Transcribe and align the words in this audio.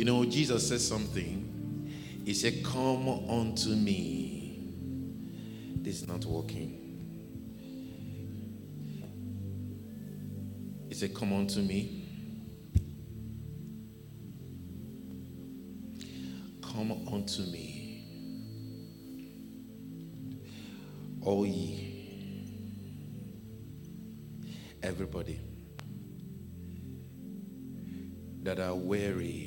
You 0.00 0.06
know, 0.06 0.24
Jesus 0.24 0.66
said 0.66 0.80
something. 0.80 1.92
He 2.24 2.32
said, 2.32 2.64
Come 2.64 3.06
unto 3.28 3.68
me. 3.68 4.72
This 5.76 6.00
is 6.00 6.08
not 6.08 6.24
working. 6.24 6.78
He 10.88 10.94
said, 10.94 11.14
Come 11.14 11.34
unto 11.34 11.60
me. 11.60 12.08
Come 16.62 16.92
unto 17.12 17.42
me. 17.42 18.06
All 21.20 21.44
ye. 21.44 22.48
Everybody 24.82 25.38
that 28.42 28.58
are 28.58 28.74
weary 28.74 29.39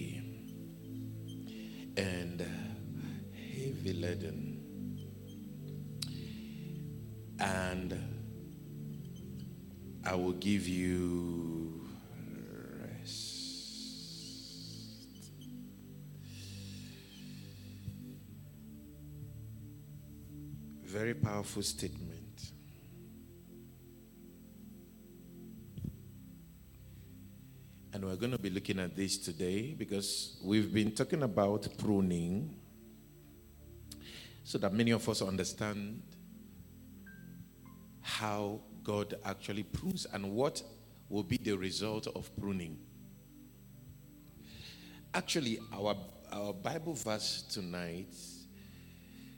give 10.44 10.68
you 10.68 11.80
rest. 12.82 13.40
Very 20.84 21.14
powerful 21.14 21.62
statement. 21.62 22.52
And 27.94 28.04
we're 28.04 28.18
going 28.18 28.32
to 28.32 28.38
be 28.38 28.50
looking 28.50 28.80
at 28.80 28.98
this 28.98 29.18
today 29.18 29.74
because 29.78 30.42
we've 30.44 30.74
been 30.74 30.92
talking 30.92 31.24
about 31.24 31.70
pruning 31.78 32.54
so 34.44 34.58
that 34.58 34.74
many 34.74 34.92
of 34.92 35.08
us 35.08 35.22
understand 35.22 36.02
how 38.02 38.60
God 38.84 39.16
actually 39.24 39.64
prunes 39.64 40.06
and 40.14 40.32
what 40.32 40.62
will 41.10 41.24
be 41.24 41.38
the 41.38 41.54
result 41.54 42.08
of 42.16 42.30
pruning. 42.38 42.78
Actually, 45.14 45.60
our, 45.72 45.96
our 46.32 46.54
Bible 46.54 46.94
verse 46.94 47.44
tonight 47.50 48.14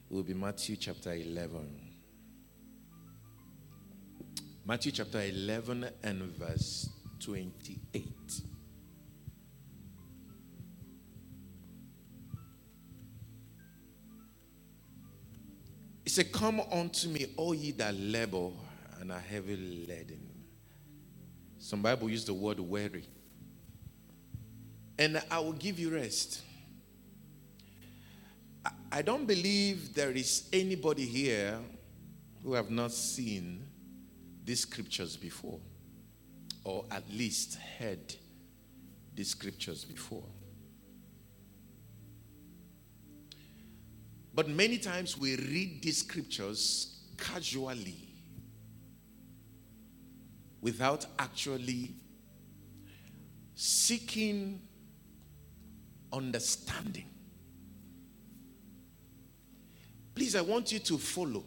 will 0.10 0.24
be 0.24 0.34
Matthew 0.34 0.76
chapter 0.78 1.14
11. 1.14 1.82
Matthew 4.66 4.92
chapter 4.94 5.22
11 5.22 5.90
and 6.04 6.22
verse 6.38 6.90
28. 7.20 8.14
He 16.04 16.10
said, 16.10 16.32
Come 16.32 16.62
unto 16.72 17.10
me, 17.10 17.28
all 17.36 17.54
ye 17.54 17.72
that 17.72 17.96
labor 17.96 18.50
and 19.00 19.12
are 19.12 19.20
heavy 19.20 19.86
laden. 19.88 20.30
Some 21.60 21.82
Bible 21.82 22.10
use 22.10 22.26
the 22.26 22.34
word 22.34 22.60
weary. 22.60 23.06
And 24.98 25.22
I 25.30 25.40
will 25.40 25.54
give 25.54 25.80
you 25.80 25.94
rest. 25.94 26.42
I 28.92 29.02
don't 29.02 29.26
believe 29.26 29.94
there 29.94 30.12
is 30.12 30.48
anybody 30.54 31.06
here 31.06 31.60
who 32.44 32.54
have 32.54 32.70
not 32.70 32.92
seen 32.92 33.66
these 34.44 34.62
scriptures 34.62 35.18
before 35.18 35.60
or 36.64 36.86
at 36.92 37.04
least 37.12 37.58
heard 37.80 38.16
these 39.16 39.30
scriptures 39.30 39.84
before. 39.86 40.24
But 44.34 44.50
many 44.50 44.78
times 44.78 45.18
we 45.18 45.36
read 45.36 45.82
these 45.82 46.00
scriptures 46.00 47.00
casually 47.18 48.15
without 50.66 51.06
actually 51.20 51.94
seeking 53.54 54.60
understanding. 56.12 57.06
Please, 60.16 60.36
I 60.36 60.42
want 60.42 60.72
you 60.72 60.80
to 60.80 60.98
follow. 60.98 61.44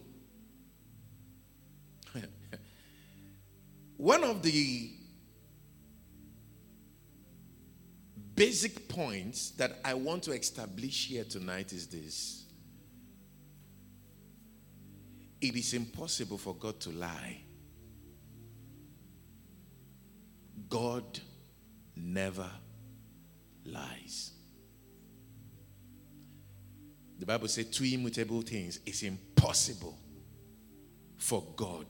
One 3.97 4.23
of 4.23 4.41
the 4.41 4.93
basic 8.37 8.89
points 8.89 9.51
that 9.51 9.81
I 9.85 9.95
want 9.95 10.23
to 10.23 10.31
establish 10.31 11.09
here 11.09 11.25
tonight 11.25 11.73
is 11.73 11.89
this 11.89 12.45
it 15.41 15.57
is 15.57 15.75
impossible 15.75 16.39
for 16.39 16.55
God 16.55 16.79
to 16.79 16.91
lie. 16.91 17.48
God 20.69 21.21
never 21.97 22.49
lies. 23.65 24.33
The 27.19 27.27
Bible 27.27 27.49
says 27.49 27.67
two 27.67 27.85
immutable 27.85 28.43
things. 28.43 28.81
It's 28.87 29.03
impossible 29.03 29.99
for 31.17 31.45
God 31.57 31.87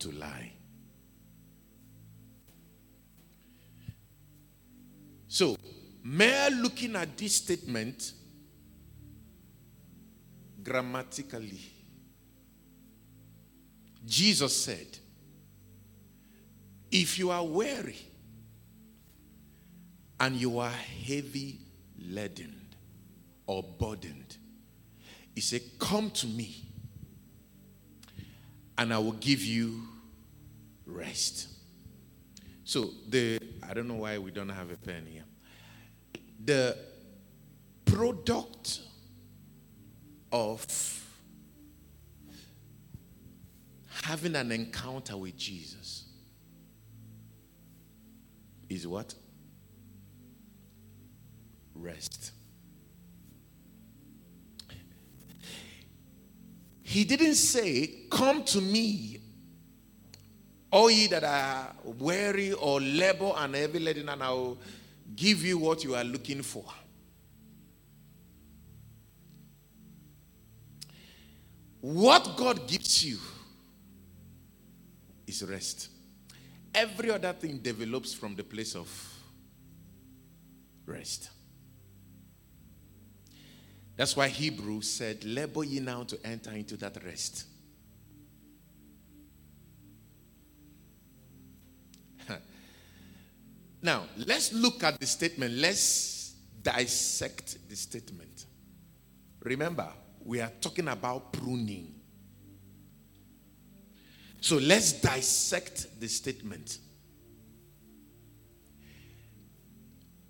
to 0.00 0.10
lie. 0.12 0.52
So, 5.28 5.56
mere 6.02 6.50
looking 6.50 6.96
at 6.96 7.16
this 7.16 7.36
statement 7.36 8.12
grammatically, 10.62 11.60
Jesus 14.04 14.64
said, 14.64 14.98
If 16.98 17.18
you 17.18 17.30
are 17.30 17.44
weary 17.44 17.98
and 20.18 20.34
you 20.34 20.58
are 20.60 20.70
heavy 20.70 21.58
laden 21.98 22.58
or 23.46 23.62
burdened, 23.62 24.38
He 25.34 25.42
said, 25.42 25.60
Come 25.78 26.10
to 26.12 26.26
me 26.26 26.56
and 28.78 28.94
I 28.94 28.98
will 28.98 29.12
give 29.12 29.42
you 29.42 29.82
rest. 30.86 31.48
So 32.64 32.92
the 33.10 33.40
I 33.68 33.74
don't 33.74 33.88
know 33.88 33.96
why 33.96 34.16
we 34.16 34.30
don't 34.30 34.48
have 34.48 34.70
a 34.70 34.76
pen 34.78 35.04
here. 35.06 35.24
The 36.46 36.78
product 37.84 38.80
of 40.32 40.66
having 44.02 44.34
an 44.34 44.50
encounter 44.50 45.18
with 45.18 45.36
Jesus 45.36 46.05
is 48.68 48.86
what? 48.86 49.14
Rest. 51.74 52.32
He 56.82 57.04
didn't 57.04 57.34
say, 57.34 58.06
Come 58.10 58.44
to 58.44 58.60
me 58.60 59.20
all 60.70 60.90
ye 60.90 61.06
that 61.08 61.24
are 61.24 61.74
weary 61.98 62.52
or 62.52 62.80
labor 62.80 63.32
and 63.36 63.54
heavy 63.54 63.78
laden, 63.78 64.08
and 64.08 64.22
I 64.22 64.30
will 64.30 64.58
give 65.14 65.42
you 65.42 65.58
what 65.58 65.84
you 65.84 65.94
are 65.94 66.04
looking 66.04 66.42
for. 66.42 66.64
What 71.80 72.36
God 72.36 72.66
gives 72.66 73.04
you 73.04 73.18
is 75.26 75.42
rest. 75.44 75.88
Every 76.76 77.10
other 77.10 77.32
thing 77.32 77.56
develops 77.56 78.12
from 78.12 78.36
the 78.36 78.44
place 78.44 78.76
of 78.76 78.86
rest. 80.84 81.30
That's 83.96 84.14
why 84.14 84.28
Hebrews 84.28 84.90
said, 84.90 85.24
Labor 85.24 85.64
ye 85.64 85.80
now 85.80 86.02
to 86.02 86.18
enter 86.22 86.50
into 86.50 86.76
that 86.76 87.02
rest. 87.02 87.46
Now, 93.82 94.02
let's 94.26 94.52
look 94.52 94.84
at 94.84 95.00
the 95.00 95.06
statement. 95.06 95.54
Let's 95.54 96.34
dissect 96.62 97.56
the 97.70 97.76
statement. 97.76 98.44
Remember, 99.40 99.88
we 100.24 100.40
are 100.42 100.50
talking 100.60 100.88
about 100.88 101.32
pruning. 101.32 101.95
So 104.40 104.56
let's 104.56 104.92
dissect 104.92 106.00
the 106.00 106.08
statement. 106.08 106.78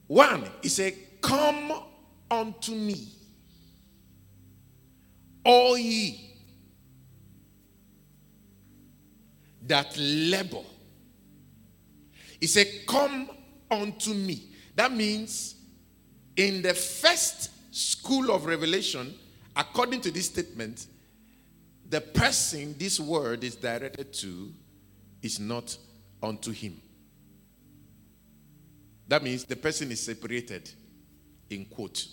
One, 0.07 0.49
he 0.63 0.69
said, 0.69 0.95
Come 1.21 1.73
unto 2.31 2.73
me, 2.73 3.09
all 5.45 5.77
ye 5.77 6.27
that 9.67 9.97
labor. 9.99 10.63
He 12.41 12.47
said, 12.47 12.69
Come 12.87 13.31
unto 13.71 14.15
me. 14.15 14.51
That 14.77 14.93
means 14.93 15.57
in 16.37 16.63
the 16.63 16.75
first 16.75 17.51
school 17.75 18.31
of 18.31 18.45
revelation, 18.47 19.15
according 19.55 20.03
to 20.03 20.11
this 20.11 20.27
statement, 20.27 20.87
the 21.89 22.01
person 22.01 22.75
this 22.79 22.99
word 22.99 23.45
is 23.45 23.57
directed 23.57 24.13
to 24.13 24.53
is 25.23 25.39
not 25.39 25.77
unto 26.23 26.53
him. 26.53 26.81
That 29.09 29.23
means 29.23 29.45
the 29.45 29.57
person 29.57 29.93
is 29.93 30.05
separated, 30.05 30.69
in 31.49 31.65
quote. 31.67 32.07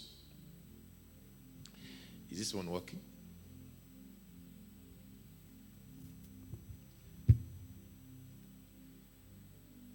Is 2.29 2.39
this 2.39 2.53
one 2.53 2.69
working? 2.69 2.99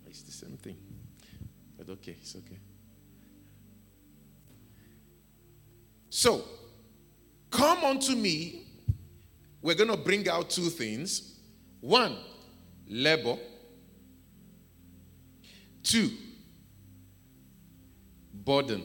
It's 0.08 0.22
the 0.22 0.32
same 0.32 0.56
thing. 0.56 0.76
But 1.76 1.88
okay, 1.90 2.16
it's 2.20 2.34
okay. 2.34 2.58
So, 6.10 6.42
come 7.50 7.84
unto 7.84 8.16
me. 8.16 8.68
We're 9.60 9.75
going 9.75 9.90
to 9.90 9.96
bring 9.96 10.28
out 10.28 10.50
two 10.50 10.70
things. 10.70 11.38
One, 11.81 12.16
labor. 12.87 13.37
Two, 15.82 16.10
burden. 18.32 18.84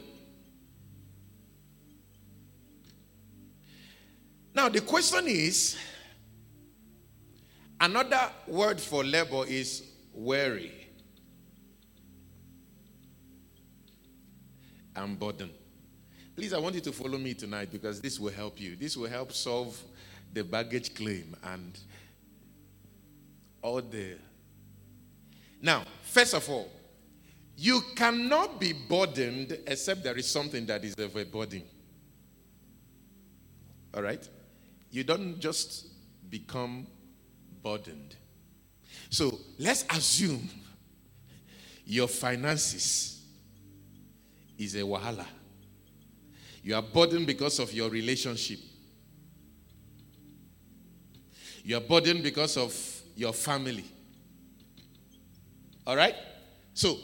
Now, 4.55 4.69
the 4.69 4.81
question 4.81 5.25
is 5.27 5.75
another 7.79 8.29
word 8.47 8.79
for 8.79 9.03
labor 9.03 9.45
is 9.47 9.83
weary 10.13 10.71
and 14.95 15.19
burden. 15.19 15.49
Please, 16.35 16.53
I 16.53 16.59
want 16.59 16.75
you 16.75 16.81
to 16.81 16.91
follow 16.91 17.17
me 17.17 17.33
tonight 17.33 17.71
because 17.71 17.99
this 17.99 18.19
will 18.19 18.31
help 18.31 18.59
you. 18.59 18.75
This 18.75 18.95
will 18.95 19.09
help 19.09 19.31
solve 19.31 19.81
the 20.33 20.43
baggage 20.43 20.93
claim 20.95 21.35
and 21.43 21.79
all 23.61 23.81
the. 23.81 24.17
Now, 25.61 25.83
first 26.01 26.33
of 26.33 26.49
all, 26.49 26.69
you 27.55 27.81
cannot 27.95 28.59
be 28.59 28.73
burdened 28.73 29.57
except 29.67 30.03
there 30.03 30.17
is 30.17 30.29
something 30.29 30.65
that 30.65 30.83
is 30.83 30.95
burden. 30.95 31.63
All 33.93 34.01
right? 34.01 34.27
You 34.89 35.03
don't 35.03 35.39
just 35.39 35.87
become 36.29 36.87
burdened. 37.61 38.15
So 39.09 39.39
let's 39.59 39.85
assume 39.89 40.49
your 41.85 42.07
finances 42.07 43.21
is 44.57 44.75
a 44.75 44.79
wahala. 44.79 45.25
You 46.63 46.75
are 46.75 46.81
burdened 46.81 47.27
because 47.27 47.59
of 47.59 47.73
your 47.73 47.89
relationship. 47.89 48.59
You 51.63 51.77
are 51.77 51.81
burdened 51.81 52.23
because 52.23 52.57
of 52.57 52.75
your 53.15 53.33
family. 53.33 53.85
All 55.87 55.95
right? 55.95 56.15
So 56.73 56.97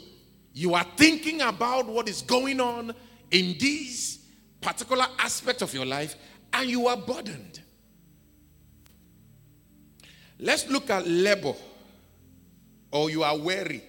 you 0.52 0.74
are 0.74 0.86
thinking 0.96 1.40
about 1.40 1.86
what 1.86 2.08
is 2.08 2.22
going 2.22 2.60
on 2.60 2.94
in 3.30 3.56
this 3.58 4.18
particular 4.60 5.06
aspect 5.18 5.62
of 5.62 5.72
your 5.72 5.86
life 5.86 6.16
and 6.52 6.68
you 6.68 6.86
are 6.88 6.96
burdened. 6.96 7.60
Let's 10.38 10.68
look 10.68 10.90
at 10.90 11.06
labor 11.06 11.54
or 12.90 13.10
you 13.10 13.22
are 13.22 13.36
weary. 13.36 13.82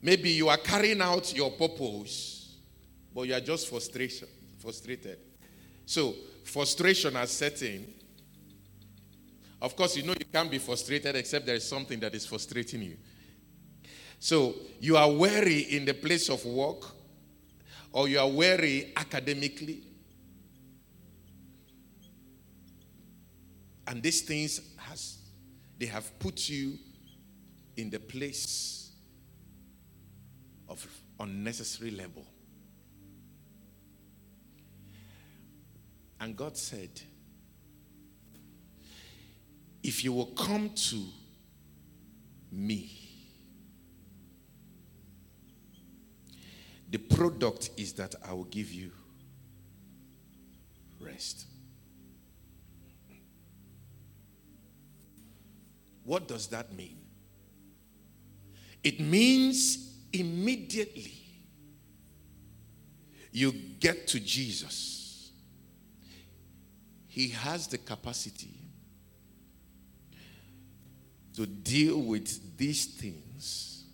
Maybe 0.00 0.30
you 0.30 0.48
are 0.48 0.56
carrying 0.56 1.00
out 1.00 1.34
your 1.34 1.50
purpose, 1.50 2.56
but 3.14 3.22
you 3.22 3.34
are 3.34 3.40
just 3.40 3.68
frustration, 3.68 4.28
frustrated. 4.58 5.18
So, 5.84 6.14
frustration 6.44 7.14
has 7.14 7.30
set 7.30 7.62
in. 7.62 7.86
Of 9.60 9.74
course, 9.74 9.96
you 9.96 10.04
know 10.04 10.14
you 10.18 10.26
can't 10.32 10.50
be 10.50 10.58
frustrated 10.58 11.16
except 11.16 11.46
there 11.46 11.56
is 11.56 11.68
something 11.68 11.98
that 12.00 12.14
is 12.14 12.24
frustrating 12.24 12.82
you. 12.82 12.96
So 14.20 14.54
you 14.80 14.96
are 14.96 15.10
weary 15.10 15.60
in 15.60 15.84
the 15.84 15.94
place 15.94 16.28
of 16.28 16.44
work, 16.44 16.84
or 17.92 18.08
you 18.08 18.18
are 18.18 18.28
weary 18.28 18.92
academically. 18.96 19.82
And 23.86 24.02
these 24.02 24.22
things 24.22 24.60
has 24.76 25.18
they 25.78 25.86
have 25.86 26.18
put 26.18 26.48
you 26.48 26.76
in 27.76 27.90
the 27.90 28.00
place 28.00 28.90
of 30.68 30.84
unnecessary 31.20 31.92
labor. 31.92 32.26
And 36.20 36.36
God 36.36 36.56
said, 36.56 36.90
if 39.82 40.04
you 40.04 40.12
will 40.12 40.26
come 40.26 40.70
to 40.70 41.04
me, 42.50 43.08
The 46.90 46.98
product 46.98 47.70
is 47.76 47.92
that 47.94 48.14
I 48.26 48.32
will 48.32 48.44
give 48.44 48.72
you 48.72 48.90
rest. 51.00 51.44
What 56.04 56.26
does 56.26 56.46
that 56.48 56.72
mean? 56.74 56.96
It 58.82 59.00
means 59.00 59.98
immediately 60.12 61.12
you 63.30 63.52
get 63.52 64.06
to 64.08 64.20
Jesus, 64.20 65.32
He 67.06 67.28
has 67.28 67.66
the 67.66 67.76
capacity 67.76 68.67
to 71.38 71.46
deal 71.46 72.00
with 72.00 72.58
these 72.58 72.84
things 72.84 73.84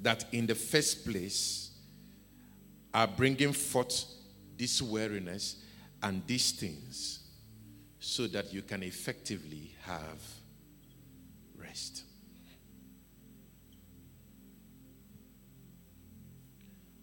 that 0.00 0.26
in 0.32 0.46
the 0.46 0.54
first 0.54 1.02
place 1.06 1.70
are 2.92 3.06
bringing 3.06 3.54
forth 3.54 4.04
this 4.58 4.82
weariness 4.82 5.62
and 6.02 6.22
these 6.26 6.52
things 6.52 7.20
so 7.98 8.26
that 8.26 8.52
you 8.52 8.60
can 8.60 8.82
effectively 8.82 9.74
have 9.84 10.20
rest. 11.56 12.02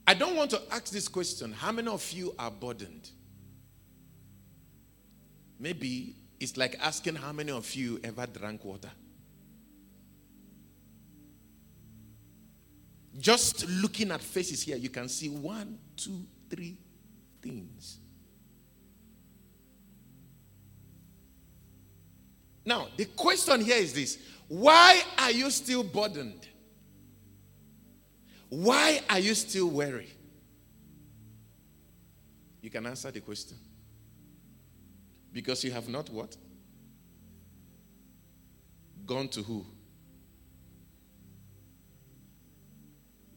I 0.06 0.14
don't 0.14 0.36
want 0.36 0.52
to 0.52 0.62
ask 0.70 0.92
this 0.92 1.08
question 1.08 1.54
how 1.54 1.72
many 1.72 1.88
of 1.88 2.12
you 2.12 2.36
are 2.38 2.52
burdened? 2.52 3.10
Maybe 5.60 6.21
it's 6.42 6.58
like 6.58 6.76
asking 6.82 7.16
how 7.16 7.32
many 7.32 7.52
of 7.52 7.72
you 7.76 8.00
ever 8.04 8.26
drank 8.26 8.66
water. 8.66 8.90
Just 13.20 13.70
looking 13.70 14.10
at 14.10 14.22
faces 14.22 14.64
here, 14.64 14.76
you 14.76 14.90
can 14.90 15.08
see 15.08 15.30
one, 15.30 15.78
two, 15.96 16.26
three 16.50 16.78
things. 17.44 18.00
Now, 22.66 22.88
the 22.98 23.06
question 23.06 23.62
here 23.62 23.78
is 23.78 23.94
this 23.94 24.18
Why 24.48 25.04
are 25.20 25.32
you 25.32 25.52
still 25.52 25.84
burdened? 25.84 26.48
Why 28.50 29.02
are 29.08 29.20
you 29.20 29.36
still 29.36 29.68
weary? 29.68 30.12
You 32.62 32.72
can 32.72 32.88
answer 32.88 33.12
the 33.12 33.20
question. 33.20 33.58
Because 35.32 35.64
you 35.64 35.72
have 35.72 35.88
not 35.88 36.10
what? 36.10 36.36
Gone 39.06 39.28
to 39.30 39.42
who? 39.42 39.66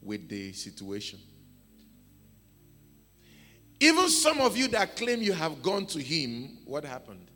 with 0.05 0.29
the 0.29 0.53
situation. 0.53 1.19
Even 3.81 4.09
some 4.09 4.41
of 4.41 4.57
you 4.57 4.69
that 4.69 4.97
claim 4.97 5.23
you 5.23 5.33
have 5.33 5.63
gone 5.63 5.87
to 5.87 6.01
him, 6.01 6.59
what 6.65 6.85
happened? 6.85 7.31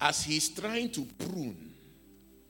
As 0.00 0.24
he's 0.24 0.48
trying 0.48 0.90
to 0.90 1.02
prune 1.18 1.72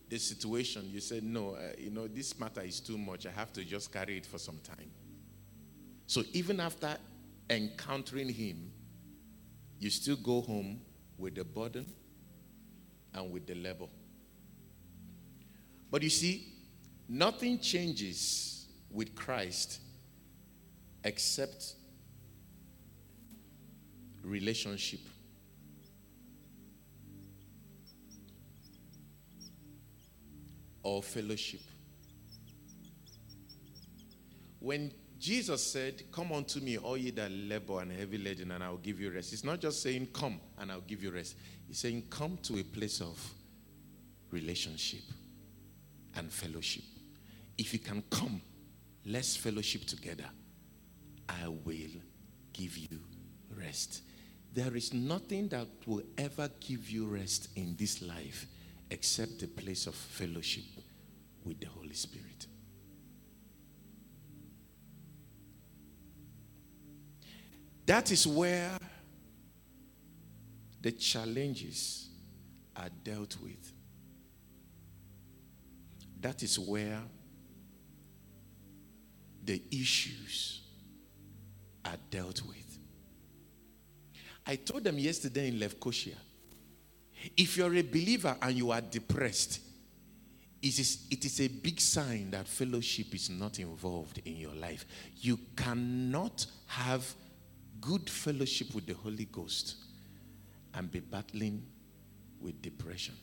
the 0.09 0.19
situation, 0.19 0.89
you 0.91 1.01
said, 1.01 1.23
No, 1.23 1.55
uh, 1.55 1.73
you 1.79 1.91
know, 1.91 2.07
this 2.09 2.39
matter 2.39 2.63
is 2.63 2.81
too 2.81 2.97
much. 2.97 3.27
I 3.27 3.31
have 3.31 3.53
to 3.53 3.65
just 3.65 3.93
carry 3.93 4.17
it 4.17 4.27
for 4.27 4.39
some 4.39 4.59
time. 4.59 4.91
So 6.07 6.23
even 6.33 6.61
after 6.61 6.97
encountering 7.51 8.29
him, 8.29 8.71
you 9.79 9.91
still 9.91 10.17
go 10.17 10.41
home 10.41 10.81
with 11.19 11.35
the 11.35 11.45
burden 11.45 11.87
and 13.15 13.33
with 13.33 13.47
the 13.47 13.55
labor. 13.55 13.87
But 15.91 16.03
you 16.03 16.11
see, 16.11 16.57
Nothing 17.09 17.61
changes 17.61 18.67
with 18.91 19.15
Christ 19.15 19.81
except 21.05 21.75
relationship. 24.23 25.01
Or 30.83 31.03
fellowship. 31.03 31.61
when 34.61 34.91
Jesus 35.19 35.73
said, 35.73 36.03
Come 36.13 36.33
unto 36.33 36.61
me, 36.61 36.77
all 36.77 36.97
ye 36.97 37.11
that 37.13 37.31
labor 37.31 37.81
and 37.81 37.91
heavy 37.91 38.19
laden, 38.19 38.51
and 38.51 38.63
I 38.63 38.71
will 38.71 38.77
give 38.77 39.01
you 39.01 39.11
rest. 39.11 39.33
It's 39.33 39.45
not 39.45 39.61
just 39.61 39.83
saying, 39.83 40.09
Come 40.13 40.41
and 40.59 40.71
I'll 40.71 40.81
give 40.83 41.03
you 41.03 41.11
rest. 41.11 41.37
He's 41.67 41.79
saying, 41.79 42.05
Come 42.11 42.39
to 42.45 42.59
a 42.59 42.63
place 42.63 43.01
of 43.01 43.19
relationship 44.31 45.03
and 46.17 46.31
fellowship. 46.31 46.85
If 47.57 47.73
you 47.73 47.79
can 47.79 48.03
come, 48.11 48.41
let's 49.07 49.37
fellowship 49.37 49.87
together. 49.87 50.27
I 51.29 51.49
will 51.49 52.01
give 52.53 52.77
you 52.77 53.01
rest. 53.57 54.03
There 54.53 54.77
is 54.77 54.93
nothing 54.93 55.49
that 55.49 55.67
will 55.87 56.03
ever 56.17 56.51
give 56.61 56.89
you 56.91 57.07
rest 57.07 57.49
in 57.57 57.77
this 57.79 58.03
life 58.03 58.47
except 58.91 59.41
the 59.41 59.47
place 59.47 59.87
of 59.87 59.95
fellowship 59.95 60.65
with 61.45 61.61
the 61.61 61.67
Holy 61.67 61.95
Spirit. 61.95 62.47
That 67.87 68.11
is 68.11 68.27
where 68.27 68.73
the 70.81 70.93
challenges 70.93 72.09
are 72.77 72.91
dealt 73.03 73.37
with. 73.43 73.73
That 76.21 76.43
is 76.43 76.59
where 76.59 77.01
the 79.45 79.63
issues 79.71 80.63
are 81.85 81.97
dealt 82.11 82.43
with. 82.43 82.79
I 84.45 84.57
told 84.57 84.85
them 84.85 84.99
yesterday 84.99 85.49
in 85.49 85.59
Lefkosia 85.59 86.17
if 87.37 87.57
you're 87.57 87.75
a 87.75 87.83
believer 87.83 88.37
and 88.43 88.57
you 88.57 88.71
are 88.71 88.81
depressed, 88.81 89.61
it 90.63 90.79
is, 90.79 91.07
it 91.11 91.25
is 91.25 91.41
a 91.41 91.49
big 91.49 91.81
sign 91.81 92.31
that 92.31 92.47
fellowship 92.47 93.15
is 93.15 93.31
not 93.31 93.59
involved 93.59 94.21
in 94.25 94.37
your 94.37 94.55
life. 94.55 94.85
You 95.17 95.39
cannot 95.57 96.47
have 96.67 97.15
good 97.81 98.09
fellowship 98.09 98.75
with 98.75 98.87
the 98.87 98.95
Holy 98.95 99.27
Ghost 99.27 99.77
and 100.75 100.91
be 100.91 101.01
battling 101.01 101.65
with 102.41 102.61
depression. 102.63 103.15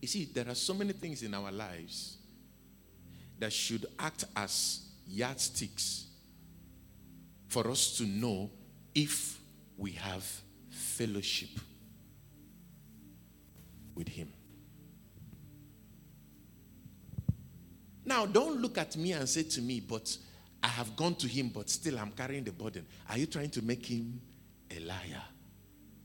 You 0.00 0.08
see, 0.08 0.24
there 0.24 0.48
are 0.48 0.54
so 0.54 0.74
many 0.74 0.92
things 0.92 1.22
in 1.22 1.32
our 1.34 1.52
lives 1.52 2.16
that 3.38 3.52
should 3.52 3.86
act 3.98 4.24
as 4.34 4.80
yardsticks 5.06 6.06
for 7.48 7.68
us 7.70 7.96
to 7.98 8.04
know 8.04 8.50
if 8.94 9.38
we 9.76 9.92
have 9.92 10.24
fellowship 10.70 11.50
with 13.94 14.08
Him. 14.08 14.32
Now, 18.04 18.26
don't 18.26 18.60
look 18.60 18.78
at 18.78 18.96
me 18.96 19.12
and 19.12 19.28
say 19.28 19.44
to 19.44 19.60
me, 19.60 19.80
but 19.80 20.16
I 20.62 20.68
have 20.68 20.94
gone 20.96 21.14
to 21.16 21.26
Him, 21.26 21.48
but 21.48 21.68
still 21.68 21.98
I'm 21.98 22.12
carrying 22.12 22.44
the 22.44 22.52
burden. 22.52 22.86
Are 23.10 23.18
you 23.18 23.26
trying 23.26 23.50
to 23.50 23.62
make 23.62 23.86
Him 23.86 24.20
a 24.70 24.78
liar? 24.80 25.22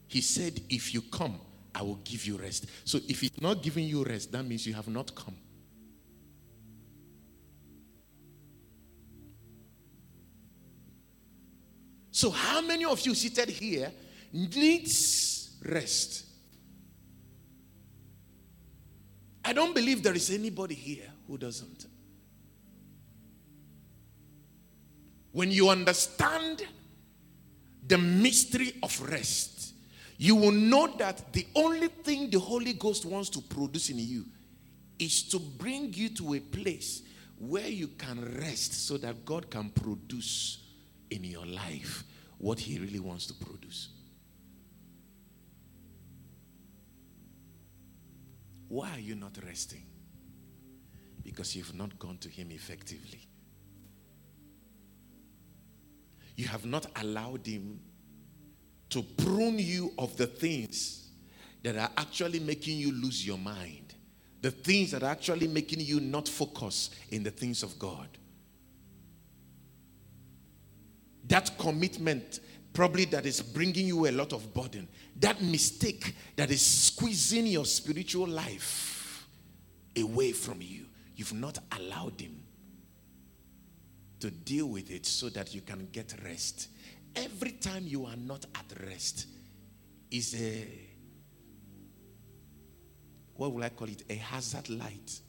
He 0.08 0.22
said, 0.22 0.60
If 0.70 0.94
you 0.94 1.02
come, 1.02 1.40
I 1.76 1.84
will 1.84 2.00
give 2.04 2.26
you 2.26 2.38
rest. 2.38 2.66
So 2.84 3.00
if 3.08 3.22
He's 3.22 3.40
not 3.42 3.62
giving 3.62 3.86
you 3.86 4.04
rest, 4.04 4.32
that 4.32 4.44
means 4.44 4.66
you 4.66 4.74
have 4.74 4.88
not 4.88 5.14
come. 5.14 5.36
So, 12.18 12.32
how 12.32 12.62
many 12.62 12.84
of 12.84 13.06
you 13.06 13.14
seated 13.14 13.50
here 13.50 13.92
needs 14.34 15.56
rest? 15.64 16.26
I 19.46 19.54
don't 19.54 19.76
believe 19.76 20.02
there 20.02 20.16
is 20.16 20.32
anybody 20.32 20.74
here 20.74 21.12
who 21.28 21.38
doesn't. 21.38 21.86
When 25.38 25.52
you 25.52 25.70
understand 25.70 26.66
the 27.86 28.00
mystery 28.00 28.74
of 28.82 29.00
rest, 29.08 29.76
you 30.18 30.36
will 30.36 30.52
know 30.52 30.88
that 30.98 31.32
the 31.32 31.46
only 31.54 31.90
thing 31.90 32.32
the 32.32 32.40
Holy 32.40 32.74
Ghost 32.74 33.06
wants 33.06 33.30
to 33.30 33.42
produce 33.42 33.92
in 33.92 34.00
you 34.00 34.26
is 34.98 35.22
to 35.30 35.38
bring 35.38 35.94
you 35.94 36.10
to 36.10 36.34
a 36.34 36.40
place 36.40 37.04
where 37.38 37.68
you 37.68 37.90
can 37.90 38.40
rest 38.40 38.88
so 38.88 38.98
that 38.98 39.26
God 39.26 39.52
can 39.52 39.70
produce 39.70 40.58
in 41.12 41.24
your 41.24 41.46
life 41.46 42.04
what 42.40 42.60
He 42.60 42.80
really 42.80 43.00
wants 43.00 43.28
to 43.28 43.36
produce. 43.36 43.90
Why 48.70 48.90
are 48.90 49.00
you 49.00 49.14
not 49.14 49.38
resting? 49.46 49.86
Because 51.22 51.56
you've 51.56 51.76
not 51.76 52.00
gone 52.00 52.18
to 52.22 52.28
Him 52.28 52.50
effectively. 52.50 53.28
You 56.38 56.48
have 56.48 56.66
not 56.66 56.86
allowed 57.02 57.46
Him 57.46 57.80
to 58.92 59.02
prune 59.02 59.60
you 59.60 59.92
of 59.98 60.16
the 60.16 60.28
things 60.28 61.10
that 61.64 61.76
are 61.76 61.90
actually 61.98 62.40
making 62.40 62.78
you 62.78 62.92
lose 62.94 63.26
your 63.26 63.40
mind, 63.40 63.96
the 64.42 64.52
things 64.52 64.92
that 64.92 65.04
are 65.04 65.10
actually 65.10 65.48
making 65.48 65.82
you 65.82 66.00
not 66.00 66.28
focus 66.28 66.92
in 67.10 67.24
the 67.24 67.32
things 67.32 67.64
of 67.64 67.78
God. 67.80 68.08
That 71.28 71.58
commitment, 71.58 72.40
probably 72.72 73.06
that 73.06 73.26
is 73.26 73.42
bringing 73.42 73.88
you 73.88 74.08
a 74.08 74.12
lot 74.12 74.32
of 74.32 74.54
burden. 74.54 74.88
That 75.20 75.42
mistake 75.42 76.16
that 76.36 76.52
is 76.52 76.62
squeezing 76.62 77.48
your 77.48 77.66
spiritual 77.66 78.28
life 78.28 79.28
away 79.98 80.34
from 80.34 80.62
you. 80.62 80.86
You've 81.16 81.34
not 81.34 81.58
allowed 81.78 82.22
Him 82.22 82.47
to 84.20 84.32
deal 84.32 84.68
with 84.68 84.90
it 84.92 85.06
so 85.06 85.30
that 85.30 85.54
you 85.54 85.62
can 85.62 85.88
get 85.92 86.14
rest. 86.24 86.70
Every 87.16 87.52
time 87.52 87.84
you 87.86 88.06
are 88.06 88.16
not 88.16 88.46
at 88.56 88.86
rest 88.86 89.28
is 90.12 90.36
a 90.36 90.88
what 93.38 93.54
will 93.54 93.64
I 93.64 93.70
call 93.70 93.88
it? 93.88 94.04
A 94.10 94.16
hazard 94.16 94.68
light. 94.70 95.20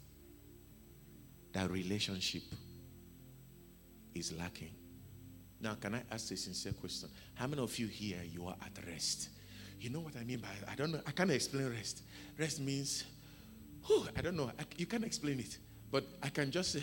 That 1.53 1.71
relationship 1.71 2.43
is 4.15 4.33
lacking. 4.33 4.71
Now, 5.61 5.75
can 5.75 5.95
I 5.95 6.03
ask 6.11 6.31
a 6.33 6.37
sincere 6.37 6.73
question? 6.73 7.11
How 7.35 7.47
many 7.47 7.63
of 7.63 7.79
you 7.79 7.87
here 7.87 8.21
you 8.33 8.47
are 8.47 8.57
at 8.65 8.87
rest? 8.87 9.29
You 9.81 9.91
know 9.91 10.01
what 10.01 10.17
I 10.17 10.25
mean 10.25 10.39
by 10.39 10.49
I 10.71 10.75
don't 10.75 10.91
know. 10.91 11.01
I 11.07 11.11
can't 11.11 11.31
explain 11.31 11.69
rest. 11.69 12.03
Rest 12.39 12.61
means, 12.61 13.05
whew, 13.87 14.07
I 14.17 14.23
don't 14.23 14.37
know. 14.37 14.51
I, 14.59 14.65
you 14.77 14.87
can't 14.87 15.05
explain 15.05 15.41
it, 15.41 15.59
but 15.91 16.05
I 16.23 16.31
can 16.31 16.51
just 16.51 16.73
say, 16.73 16.83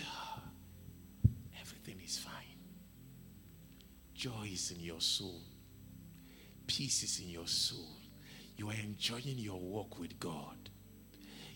Joy 4.25 4.49
is 4.51 4.71
in 4.71 4.79
your 4.79 5.01
soul. 5.01 5.39
Peace 6.65 7.03
is 7.03 7.19
in 7.19 7.29
your 7.29 7.45
soul. 7.45 7.99
You 8.57 8.69
are 8.69 8.73
enjoying 8.73 9.37
your 9.37 9.59
walk 9.59 9.99
with 9.99 10.19
God. 10.19 10.57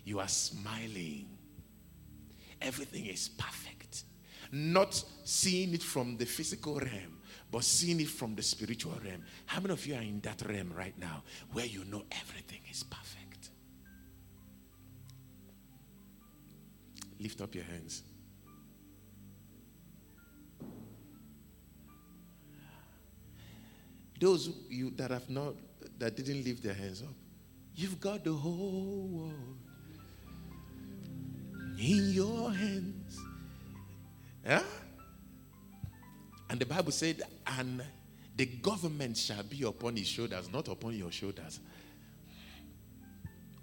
You 0.04 0.20
are 0.20 0.28
smiling. 0.28 1.30
Everything 2.62 3.08
is 3.08 3.28
perfect. 3.28 4.04
Not 4.52 5.04
seeing 5.24 5.74
it 5.74 5.82
from 5.82 6.18
the 6.18 6.26
physical 6.26 6.76
realm, 6.76 7.18
but 7.52 7.64
seeing 7.64 8.02
it 8.02 8.08
from 8.08 8.36
the 8.36 8.44
spiritual 8.44 9.00
realm. 9.04 9.24
How 9.48 9.62
many 9.62 9.74
of 9.74 9.84
you 9.88 9.96
are 9.96 10.04
in 10.04 10.20
that 10.20 10.44
realm 10.48 10.72
right 10.78 10.94
now 11.00 11.24
where 11.52 11.66
you 11.66 11.86
know 11.86 12.04
everything 12.12 12.62
is 12.70 12.84
perfect? 12.84 13.50
Lift 17.20 17.42
up 17.42 17.56
your 17.56 17.64
hands. 17.64 18.04
Those 24.20 24.50
you 24.70 24.92
that 24.92 25.12
have 25.12 25.30
not 25.30 25.56
that 25.98 26.16
didn't 26.16 26.44
lift 26.44 26.64
their 26.64 26.74
hands 26.74 27.02
up, 27.02 27.14
you've 27.76 28.00
got 28.00 28.24
the 28.24 28.34
whole 28.34 29.08
world 29.10 29.58
in 31.80 32.12
your 32.12 32.52
hands. 32.52 33.18
Yeah? 34.46 34.64
And 36.50 36.60
the 36.60 36.66
Bible 36.66 36.92
said, 36.92 37.22
and 37.48 37.82
the 38.36 38.46
government 38.46 39.16
shall 39.16 39.44
be 39.44 39.64
upon 39.64 39.96
his 39.96 40.08
shoulders, 40.08 40.52
not 40.52 40.68
upon 40.68 40.96
your 40.96 41.12
shoulders. 41.12 41.60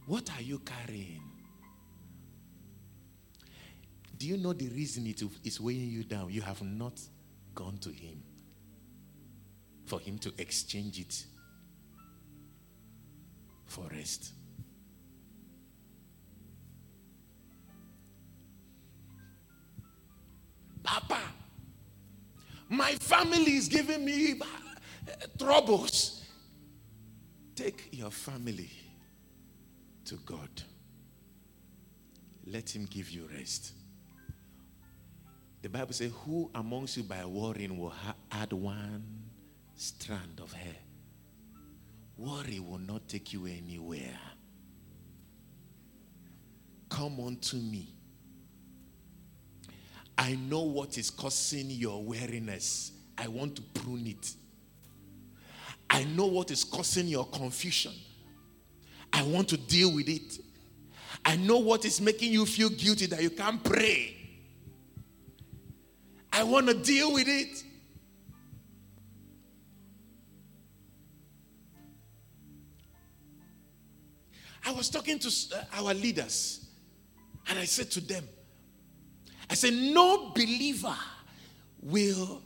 What 0.06 0.30
are 0.30 0.42
you 0.42 0.60
carrying? 0.60 1.22
Do 4.16 4.26
you 4.26 4.36
know 4.36 4.52
the 4.52 4.68
reason 4.68 5.06
it 5.06 5.22
is 5.44 5.60
weighing 5.60 5.90
you 5.90 6.04
down? 6.04 6.30
You 6.30 6.40
have 6.42 6.62
not 6.62 7.00
gone 7.54 7.76
to 7.78 7.90
him 7.90 8.22
for 9.86 10.00
him 10.00 10.18
to 10.18 10.32
exchange 10.38 10.98
it 11.00 11.24
for 13.66 13.84
rest. 13.92 14.32
Papa, 20.82 21.18
my 22.68 22.92
family 22.94 23.56
is 23.56 23.68
giving 23.68 24.04
me 24.04 24.40
uh, 24.40 25.12
troubles. 25.38 26.24
Take 27.54 27.88
your 27.90 28.10
family 28.10 28.70
to 30.04 30.14
God. 30.24 30.62
Let 32.46 32.74
Him 32.74 32.86
give 32.88 33.10
you 33.10 33.28
rest. 33.36 33.72
The 35.62 35.68
Bible 35.68 35.92
says, 35.92 36.12
Who 36.24 36.50
amongst 36.54 36.96
you 36.96 37.02
by 37.02 37.24
worrying 37.24 37.76
will 37.76 37.94
add 38.30 38.52
one 38.52 39.25
strand 39.76 40.40
of 40.42 40.52
hair? 40.52 40.76
Worry 42.16 42.60
will 42.60 42.78
not 42.78 43.08
take 43.08 43.32
you 43.32 43.46
anywhere. 43.46 44.18
Come 46.88 47.20
unto 47.20 47.56
me. 47.56 47.92
I 50.18 50.34
know 50.34 50.62
what 50.62 50.96
is 50.96 51.10
causing 51.10 51.70
your 51.70 52.02
weariness. 52.02 52.92
I 53.18 53.28
want 53.28 53.56
to 53.56 53.62
prune 53.62 54.06
it. 54.06 54.34
I 55.90 56.04
know 56.04 56.26
what 56.26 56.50
is 56.50 56.64
causing 56.64 57.08
your 57.08 57.26
confusion. 57.26 57.92
I 59.12 59.22
want 59.22 59.48
to 59.48 59.56
deal 59.56 59.94
with 59.94 60.08
it. 60.08 60.40
I 61.24 61.36
know 61.36 61.58
what 61.58 61.84
is 61.84 62.00
making 62.00 62.32
you 62.32 62.46
feel 62.46 62.68
guilty 62.70 63.06
that 63.06 63.22
you 63.22 63.30
can't 63.30 63.62
pray. 63.62 64.16
I 66.32 66.42
want 66.42 66.66
to 66.68 66.74
deal 66.74 67.12
with 67.12 67.28
it. 67.28 67.62
I 74.66 74.72
was 74.72 74.90
talking 74.90 75.20
to 75.20 75.28
uh, 75.56 75.62
our 75.74 75.94
leaders 75.94 76.66
and 77.48 77.56
I 77.58 77.64
said 77.64 77.88
to 77.92 78.00
them, 78.00 78.24
I 79.48 79.54
said, 79.54 79.72
no 79.72 80.32
believer 80.34 80.96
will 81.80 82.42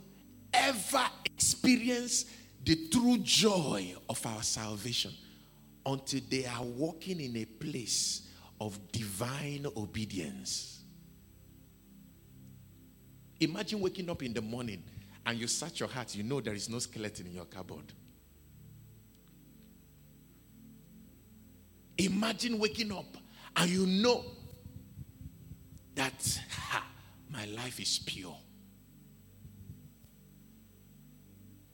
ever 0.53 1.05
experience 1.25 2.25
the 2.63 2.87
true 2.91 3.17
joy 3.17 3.95
of 4.07 4.23
our 4.23 4.43
salvation 4.43 5.11
until 5.83 6.21
they 6.29 6.45
are 6.45 6.63
walking 6.63 7.19
in 7.19 7.35
a 7.37 7.45
place 7.45 8.27
of 8.59 8.79
divine 8.91 9.65
obedience. 9.75 10.83
Imagine 13.39 13.79
waking 13.79 14.07
up 14.11 14.21
in 14.21 14.33
the 14.33 14.41
morning 14.41 14.83
and 15.25 15.39
you 15.39 15.47
search 15.47 15.79
your 15.79 15.89
heart, 15.89 16.13
you 16.13 16.21
know 16.21 16.39
there 16.39 16.53
is 16.53 16.69
no 16.69 16.77
skeleton 16.77 17.25
in 17.25 17.33
your 17.33 17.45
cupboard. 17.45 17.91
Imagine 22.05 22.57
waking 22.57 22.91
up 22.91 23.17
and 23.55 23.69
you 23.69 23.85
know 23.85 24.23
that 25.95 26.39
ha, 26.49 26.85
my 27.29 27.45
life 27.45 27.79
is 27.79 27.99
pure. 27.99 28.35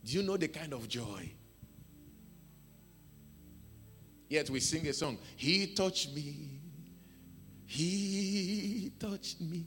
Do 0.04 0.12
you 0.12 0.24
know 0.24 0.38
the 0.38 0.48
kind 0.48 0.74
of 0.74 0.88
joy? 0.88 1.32
Yet 4.30 4.50
we 4.50 4.60
sing 4.60 4.86
a 4.88 4.94
song, 4.94 5.18
He 5.38 5.68
touched 5.68 6.14
me, 6.14 6.60
He 7.66 8.92
touched 9.00 9.40
me. 9.40 9.66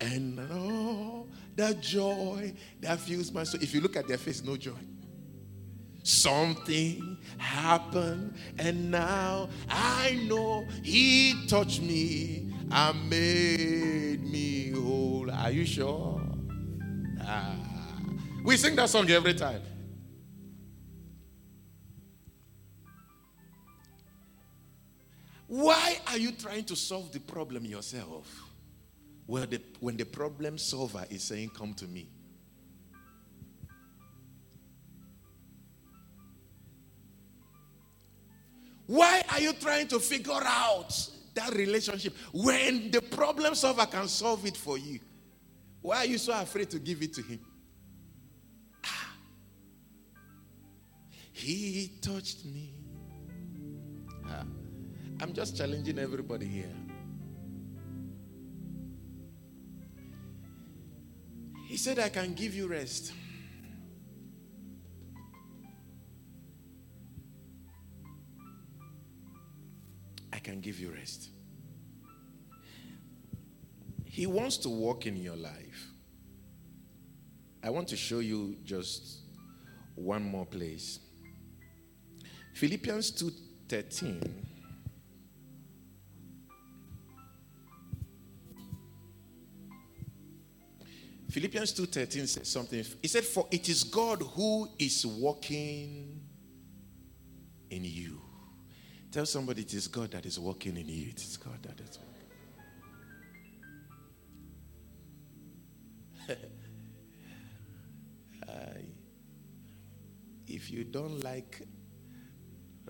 And 0.00 0.38
all 0.52 1.26
that 1.56 1.80
joy 1.80 2.52
that 2.80 3.00
fills 3.00 3.32
my 3.32 3.42
soul. 3.44 3.60
If 3.62 3.74
you 3.74 3.80
look 3.80 3.96
at 3.96 4.06
their 4.06 4.18
face, 4.18 4.44
no 4.44 4.56
joy. 4.56 4.72
Something 6.02 7.18
happened, 7.38 8.34
and 8.58 8.90
now 8.90 9.48
I 9.68 10.18
know 10.28 10.66
He 10.82 11.46
touched 11.48 11.82
me 11.82 12.52
and 12.70 13.10
made 13.10 14.22
me 14.24 14.70
whole. 14.72 15.30
Are 15.30 15.50
you 15.50 15.66
sure? 15.66 16.20
Ah. 17.22 17.56
We 18.44 18.56
sing 18.56 18.76
that 18.76 18.88
song 18.88 19.10
every 19.10 19.34
time. 19.34 19.62
Why 25.46 25.98
are 26.06 26.18
you 26.18 26.32
trying 26.32 26.64
to 26.64 26.76
solve 26.76 27.12
the 27.12 27.20
problem 27.20 27.64
yourself? 27.64 28.26
Well, 29.26 29.46
the, 29.46 29.60
when 29.80 29.96
the 29.96 30.04
problem 30.04 30.58
solver 30.58 31.06
is 31.10 31.22
saying, 31.22 31.50
Come 31.50 31.74
to 31.74 31.86
me. 31.86 32.08
Why 38.88 39.22
are 39.30 39.40
you 39.40 39.52
trying 39.52 39.86
to 39.88 40.00
figure 40.00 40.32
out 40.42 41.10
that 41.34 41.54
relationship 41.54 42.16
when 42.32 42.90
the 42.90 43.02
problem 43.02 43.54
solver 43.54 43.84
can 43.84 44.08
solve 44.08 44.46
it 44.46 44.56
for 44.56 44.78
you? 44.78 44.98
Why 45.82 45.98
are 45.98 46.06
you 46.06 46.16
so 46.16 46.32
afraid 46.32 46.70
to 46.70 46.78
give 46.78 47.02
it 47.02 47.12
to 47.12 47.22
him? 47.22 47.38
Ah. 48.82 49.12
He 51.34 51.98
touched 52.00 52.46
me. 52.46 52.72
Ah. 54.26 54.44
I'm 55.20 55.34
just 55.34 55.58
challenging 55.58 55.98
everybody 55.98 56.46
here. 56.46 56.74
He 61.66 61.76
said, 61.76 61.98
I 61.98 62.08
can 62.08 62.32
give 62.32 62.54
you 62.54 62.68
rest. 62.68 63.12
I 70.32 70.38
can 70.38 70.60
give 70.60 70.78
you 70.78 70.90
rest. 70.90 71.30
He 74.04 74.26
wants 74.26 74.56
to 74.58 74.68
walk 74.68 75.06
in 75.06 75.16
your 75.16 75.36
life. 75.36 75.86
I 77.62 77.70
want 77.70 77.88
to 77.88 77.96
show 77.96 78.18
you 78.20 78.56
just 78.64 79.20
one 79.94 80.22
more 80.22 80.46
place. 80.46 81.00
Philippians 82.54 83.12
2:13 83.12 84.48
Philippians 91.30 91.72
2:13 91.74 92.26
says 92.26 92.48
something. 92.48 92.84
He 93.02 93.08
said, 93.08 93.24
For 93.24 93.46
it 93.50 93.68
is 93.68 93.84
God 93.84 94.22
who 94.22 94.68
is 94.78 95.06
working 95.06 96.20
in 97.70 97.84
you. 97.84 98.27
Tell 99.10 99.26
somebody 99.26 99.62
it 99.62 99.72
is 99.74 99.88
God 99.88 100.10
that 100.12 100.26
is 100.26 100.38
working 100.38 100.76
in 100.76 100.88
you. 100.88 101.08
It 101.08 101.22
is 101.22 101.36
God 101.36 101.62
that 101.62 101.80
is 101.80 101.98
working. 106.28 106.36
if 110.46 110.70
you 110.70 110.84
don't 110.84 111.22
like 111.24 111.66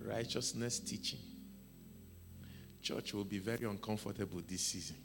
righteousness 0.02 0.80
teaching, 0.80 1.20
church 2.82 3.14
will 3.14 3.24
be 3.24 3.38
very 3.38 3.64
uncomfortable 3.64 4.42
this 4.46 4.62
season. 4.62 4.96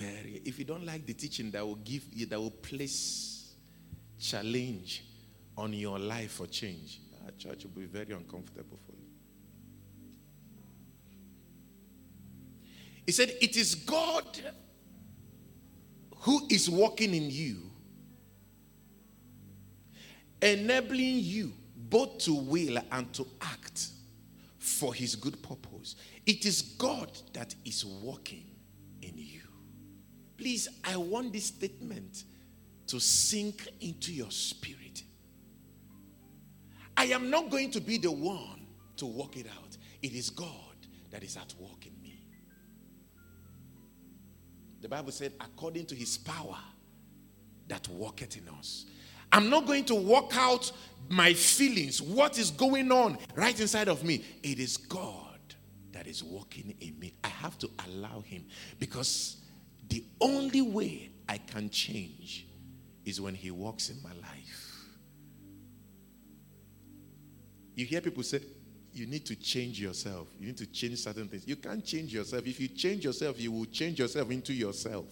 very 0.00 0.40
if 0.44 0.58
you 0.58 0.64
don't 0.64 0.86
like 0.86 1.04
the 1.04 1.12
teaching 1.12 1.50
that 1.50 1.64
will 1.66 1.76
give 1.76 2.02
you 2.12 2.24
that 2.26 2.40
will 2.40 2.50
place 2.50 3.54
challenge 4.18 5.04
on 5.56 5.72
your 5.74 5.98
life 5.98 6.32
for 6.32 6.46
change 6.46 7.00
church 7.40 7.64
will 7.64 7.82
be 7.82 7.86
very 7.86 8.12
uncomfortable 8.12 8.78
for 8.86 8.92
you. 8.92 9.08
He 13.06 13.12
said 13.12 13.32
it 13.40 13.56
is 13.56 13.74
god 13.74 14.38
who 16.18 16.46
is 16.50 16.68
working 16.68 17.14
in 17.14 17.30
you 17.30 17.70
enabling 20.42 21.20
you 21.20 21.52
both 21.76 22.18
to 22.18 22.34
will 22.34 22.78
and 22.92 23.12
to 23.12 23.26
act 23.40 23.88
for 24.58 24.94
his 24.94 25.16
good 25.16 25.42
purpose. 25.42 25.96
It 26.26 26.46
is 26.46 26.62
god 26.62 27.10
that 27.32 27.54
is 27.64 27.84
working 27.84 28.44
in 29.02 29.14
you. 29.16 29.42
Please, 30.36 30.68
I 30.84 30.96
want 30.96 31.32
this 31.32 31.46
statement 31.46 32.24
to 32.86 33.00
sink 33.00 33.68
into 33.80 34.12
your 34.12 34.30
spirit. 34.30 34.79
I 37.00 37.04
am 37.04 37.30
not 37.30 37.48
going 37.48 37.70
to 37.70 37.80
be 37.80 37.96
the 37.96 38.12
one 38.12 38.66
to 38.98 39.06
work 39.06 39.38
it 39.38 39.46
out. 39.46 39.78
It 40.02 40.12
is 40.12 40.28
God 40.28 40.76
that 41.10 41.22
is 41.22 41.34
at 41.38 41.54
work 41.58 41.86
in 41.86 41.94
me. 42.02 42.26
The 44.82 44.88
Bible 44.90 45.10
said, 45.10 45.32
according 45.40 45.86
to 45.86 45.94
his 45.94 46.18
power 46.18 46.58
that 47.68 47.88
worketh 47.88 48.36
in 48.36 48.46
us. 48.50 48.84
I'm 49.32 49.48
not 49.48 49.64
going 49.64 49.86
to 49.86 49.94
work 49.94 50.36
out 50.36 50.70
my 51.08 51.32
feelings, 51.32 52.02
what 52.02 52.38
is 52.38 52.50
going 52.50 52.92
on 52.92 53.16
right 53.34 53.58
inside 53.58 53.88
of 53.88 54.04
me. 54.04 54.22
It 54.42 54.58
is 54.58 54.76
God 54.76 55.38
that 55.92 56.06
is 56.06 56.22
working 56.22 56.74
in 56.82 56.98
me. 56.98 57.14
I 57.24 57.28
have 57.28 57.56
to 57.60 57.70
allow 57.86 58.20
him 58.20 58.44
because 58.78 59.38
the 59.88 60.04
only 60.20 60.60
way 60.60 61.12
I 61.30 61.38
can 61.38 61.70
change 61.70 62.46
is 63.06 63.22
when 63.22 63.34
He 63.34 63.50
walks 63.50 63.88
in 63.88 64.02
my 64.02 64.12
life. 64.12 64.69
You 67.74 67.86
hear 67.86 68.00
people 68.00 68.22
say, 68.22 68.40
you 68.92 69.06
need 69.06 69.24
to 69.26 69.36
change 69.36 69.80
yourself. 69.80 70.28
You 70.38 70.48
need 70.48 70.56
to 70.58 70.66
change 70.66 70.98
certain 70.98 71.28
things. 71.28 71.46
You 71.46 71.56
can't 71.56 71.84
change 71.84 72.12
yourself. 72.12 72.46
If 72.46 72.58
you 72.60 72.68
change 72.68 73.04
yourself, 73.04 73.40
you 73.40 73.52
will 73.52 73.66
change 73.66 73.98
yourself 73.98 74.30
into 74.30 74.52
yourself. 74.52 75.06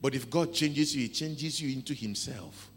But 0.00 0.14
if 0.14 0.30
God 0.30 0.52
changes 0.52 0.94
you, 0.94 1.02
He 1.02 1.08
changes 1.08 1.60
you 1.60 1.72
into 1.72 1.92
Himself. 1.94 2.70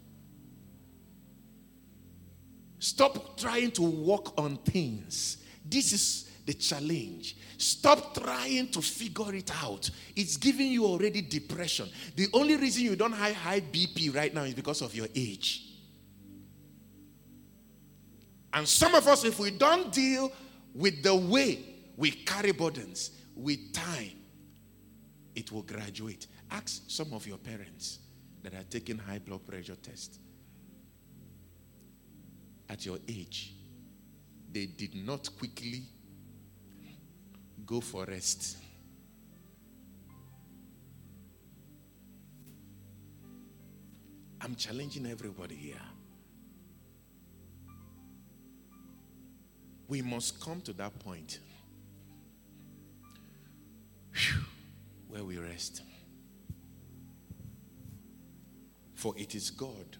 Stop 2.78 3.38
trying 3.38 3.70
to 3.72 3.82
work 3.82 4.38
on 4.38 4.56
things. 4.56 5.36
This 5.64 5.92
is 5.92 6.30
the 6.46 6.54
challenge. 6.54 7.36
Stop 7.58 8.14
trying 8.14 8.68
to 8.68 8.80
figure 8.80 9.34
it 9.34 9.52
out. 9.62 9.88
It's 10.16 10.36
giving 10.36 10.72
you 10.72 10.86
already 10.86 11.20
depression. 11.20 11.88
The 12.16 12.28
only 12.32 12.56
reason 12.56 12.84
you 12.84 12.96
don't 12.96 13.12
have 13.12 13.34
high 13.34 13.60
BP 13.60 14.14
right 14.16 14.34
now 14.34 14.42
is 14.42 14.54
because 14.54 14.80
of 14.80 14.94
your 14.94 15.06
age. 15.14 15.69
And 18.52 18.66
some 18.66 18.94
of 18.94 19.06
us, 19.06 19.24
if 19.24 19.38
we 19.38 19.50
don't 19.50 19.92
deal 19.92 20.32
with 20.74 21.02
the 21.02 21.14
way 21.14 21.60
we 21.96 22.10
carry 22.10 22.52
burdens, 22.52 23.10
with 23.36 23.72
time, 23.72 24.12
it 25.34 25.50
will 25.50 25.62
graduate. 25.62 26.26
Ask 26.50 26.82
some 26.88 27.12
of 27.12 27.26
your 27.26 27.38
parents 27.38 28.00
that 28.42 28.54
are 28.54 28.64
taking 28.68 28.98
high 28.98 29.18
blood 29.18 29.46
pressure 29.46 29.76
tests. 29.76 30.18
At 32.68 32.84
your 32.84 32.98
age, 33.08 33.54
they 34.52 34.66
did 34.66 34.94
not 34.94 35.28
quickly 35.38 35.82
go 37.64 37.80
for 37.80 38.04
rest. 38.04 38.56
I'm 44.40 44.54
challenging 44.54 45.06
everybody 45.06 45.54
here. 45.54 45.80
We 49.90 50.00
must 50.02 50.40
come 50.40 50.60
to 50.62 50.72
that 50.74 50.96
point 51.00 51.40
where 55.08 55.24
we 55.24 55.36
rest. 55.36 55.82
For 58.94 59.12
it 59.18 59.34
is 59.34 59.50
God 59.50 59.96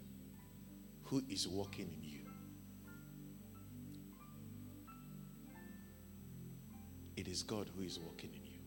who 1.03 1.25
is 1.29 1.49
working 1.49 1.91
in 1.93 2.09
you. 2.09 2.21
It 7.17 7.27
is 7.27 7.43
God 7.43 7.69
who 7.77 7.83
is 7.83 7.99
working 7.99 8.31
in 8.33 8.45
you. 8.45 8.61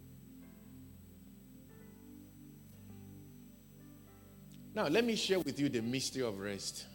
Now, 4.76 4.88
let 4.88 5.06
me 5.06 5.16
share 5.16 5.40
with 5.40 5.58
you 5.58 5.70
the 5.70 5.82
mystery 5.82 6.24
of 6.24 6.38
rest. 6.38 6.88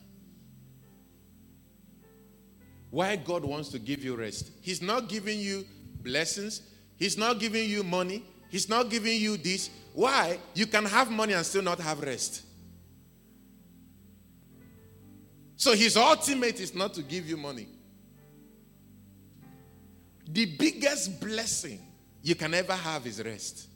Why 2.91 3.17
God 3.17 3.45
wants 3.45 3.69
to 3.71 3.79
give 3.79 4.03
you 4.03 4.17
rest. 4.17 4.51
He's 4.63 4.81
not 4.81 5.09
giving 5.09 5.39
you 5.39 5.65
blessings, 6.03 6.63
He's 6.97 7.17
not 7.17 7.39
giving 7.39 7.69
you 7.69 7.83
money, 7.83 8.25
He's 8.49 8.69
not 8.69 8.91
giving 8.91 9.21
you 9.21 9.37
this. 9.37 9.71
Why? 9.93 10.39
You 10.55 10.67
can 10.67 10.85
have 10.85 11.11
money 11.11 11.35
and 11.35 11.45
still 11.45 11.63
not 11.63 11.81
have 11.81 12.01
rest. 12.01 12.43
So 15.57 15.75
his 15.75 15.97
ultimate 15.97 16.61
is 16.61 16.73
not 16.73 16.95
to 16.95 17.03
give 17.03 17.29
you 17.29 17.37
money. 17.37 17.67
The 20.31 20.45
biggest 20.57 21.21
blessing 21.21 21.81
you 22.23 22.37
can 22.37 22.55
ever 22.55 22.75
have 22.75 23.07
is 23.07 23.23
rest. 23.23 23.67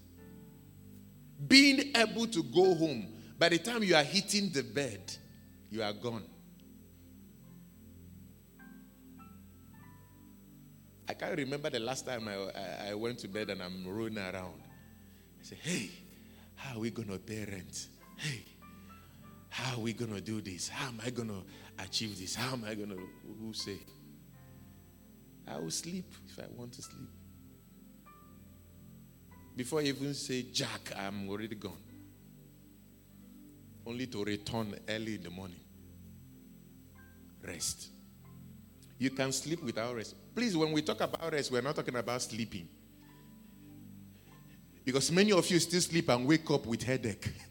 Being 1.48 1.90
able 1.96 2.28
to 2.28 2.42
go 2.42 2.74
home. 2.74 3.08
By 3.36 3.48
the 3.48 3.58
time 3.58 3.82
you 3.82 3.96
are 3.96 4.04
hitting 4.04 4.50
the 4.50 4.62
bed, 4.62 5.00
you 5.70 5.82
are 5.82 5.92
gone. 5.92 6.22
I 11.08 11.14
can't 11.14 11.36
remember 11.36 11.70
the 11.70 11.80
last 11.80 12.06
time 12.06 12.28
I, 12.28 12.90
I, 12.90 12.94
went 12.94 13.18
to 13.20 13.28
bed 13.28 13.50
and 13.50 13.62
I'm 13.62 13.86
rolling 13.86 14.18
around. 14.18 14.62
I 15.40 15.42
said, 15.42 15.58
hey, 15.60 15.90
how 16.54 16.76
are 16.76 16.80
we 16.80 16.90
going 16.90 17.08
to 17.08 17.18
pay 17.18 17.44
rent? 17.44 17.88
Hey, 18.16 18.42
how 19.48 19.76
are 19.76 19.80
we 19.80 19.92
going 19.92 20.14
to 20.14 20.20
do 20.20 20.40
this? 20.40 20.68
How 20.68 20.88
am 20.88 21.00
I 21.04 21.10
going 21.10 21.28
to 21.28 21.42
achieve 21.82 22.18
this? 22.18 22.36
How 22.36 22.52
am 22.52 22.64
I 22.66 22.74
going 22.74 22.90
to, 22.90 23.00
who 23.40 23.52
say? 23.52 23.78
I 25.48 25.58
will 25.58 25.70
sleep 25.70 26.06
if 26.28 26.38
I 26.38 26.46
want 26.56 26.72
to 26.74 26.82
sleep. 26.82 27.08
Before 29.56 29.80
I 29.80 29.84
even 29.84 30.14
say, 30.14 30.46
Jack, 30.52 30.92
I'm 30.96 31.28
already 31.28 31.56
gone. 31.56 31.76
Only 33.84 34.06
to 34.06 34.24
return 34.24 34.74
early 34.88 35.16
in 35.16 35.24
the 35.24 35.30
morning. 35.30 35.60
Rest. 37.44 37.91
You 39.02 39.10
can 39.10 39.32
sleep 39.32 39.60
without 39.64 39.96
rest. 39.96 40.14
Please, 40.32 40.56
when 40.56 40.70
we 40.70 40.80
talk 40.80 41.00
about 41.00 41.32
rest, 41.32 41.50
we're 41.50 41.60
not 41.60 41.74
talking 41.74 41.96
about 41.96 42.22
sleeping. 42.22 42.68
Because 44.84 45.10
many 45.10 45.32
of 45.32 45.50
you 45.50 45.58
still 45.58 45.80
sleep 45.80 46.08
and 46.08 46.24
wake 46.24 46.48
up 46.48 46.66
with 46.66 46.82
headache. 46.84 47.28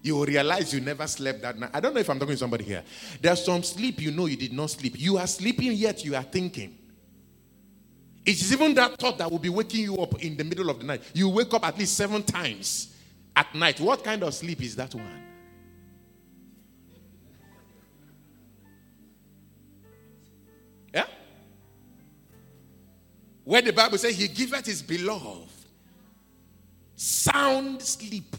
You 0.00 0.14
will 0.14 0.26
realize 0.26 0.72
you 0.72 0.80
never 0.80 1.08
slept 1.08 1.42
that 1.42 1.58
night. 1.58 1.70
I 1.74 1.80
don't 1.80 1.92
know 1.92 1.98
if 1.98 2.08
I'm 2.08 2.20
talking 2.20 2.36
to 2.36 2.38
somebody 2.38 2.62
here. 2.62 2.84
There's 3.20 3.44
some 3.44 3.64
sleep 3.64 4.00
you 4.00 4.12
know 4.12 4.26
you 4.26 4.36
did 4.36 4.52
not 4.52 4.70
sleep. 4.70 4.94
You 4.96 5.18
are 5.18 5.26
sleeping, 5.26 5.72
yet 5.72 6.04
you 6.04 6.14
are 6.14 6.22
thinking. 6.22 6.78
It's 8.24 8.50
even 8.52 8.74
that 8.74 8.96
thought 8.96 9.18
that 9.18 9.28
will 9.28 9.40
be 9.40 9.48
waking 9.48 9.82
you 9.82 9.96
up 9.96 10.22
in 10.22 10.36
the 10.36 10.44
middle 10.44 10.70
of 10.70 10.78
the 10.78 10.86
night. 10.86 11.02
You 11.12 11.28
wake 11.28 11.52
up 11.52 11.66
at 11.66 11.76
least 11.76 11.96
seven 11.96 12.22
times 12.22 12.94
at 13.34 13.52
night. 13.56 13.80
What 13.80 14.04
kind 14.04 14.22
of 14.22 14.32
sleep 14.34 14.62
is 14.62 14.76
that 14.76 14.94
one? 14.94 15.20
Where 23.48 23.62
the 23.62 23.72
Bible 23.72 23.96
says 23.96 24.14
he 24.14 24.28
giveth 24.28 24.66
his 24.66 24.82
beloved 24.82 25.48
sound 26.94 27.80
sleep. 27.80 28.36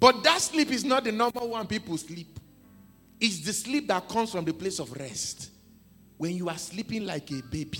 But 0.00 0.24
that 0.24 0.40
sleep 0.40 0.72
is 0.72 0.84
not 0.84 1.04
the 1.04 1.12
normal 1.12 1.50
one 1.50 1.64
people 1.64 1.96
sleep. 1.96 2.40
It's 3.20 3.38
the 3.38 3.52
sleep 3.52 3.86
that 3.86 4.08
comes 4.08 4.32
from 4.32 4.44
the 4.44 4.52
place 4.52 4.80
of 4.80 4.90
rest. 4.90 5.50
When 6.16 6.34
you 6.34 6.48
are 6.48 6.58
sleeping 6.58 7.06
like 7.06 7.30
a 7.30 7.40
baby. 7.40 7.78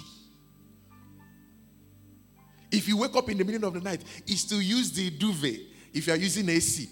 If 2.71 2.87
you 2.87 2.97
wake 2.99 3.17
up 3.17 3.29
in 3.29 3.37
the 3.37 3.45
middle 3.45 3.67
of 3.67 3.75
the 3.75 3.81
night, 3.81 4.05
it's 4.25 4.45
to 4.45 4.61
use 4.61 4.93
the 4.93 5.11
duvet 5.11 5.59
if 5.93 6.07
you 6.07 6.13
are 6.13 6.17
using 6.17 6.49
AC. 6.49 6.91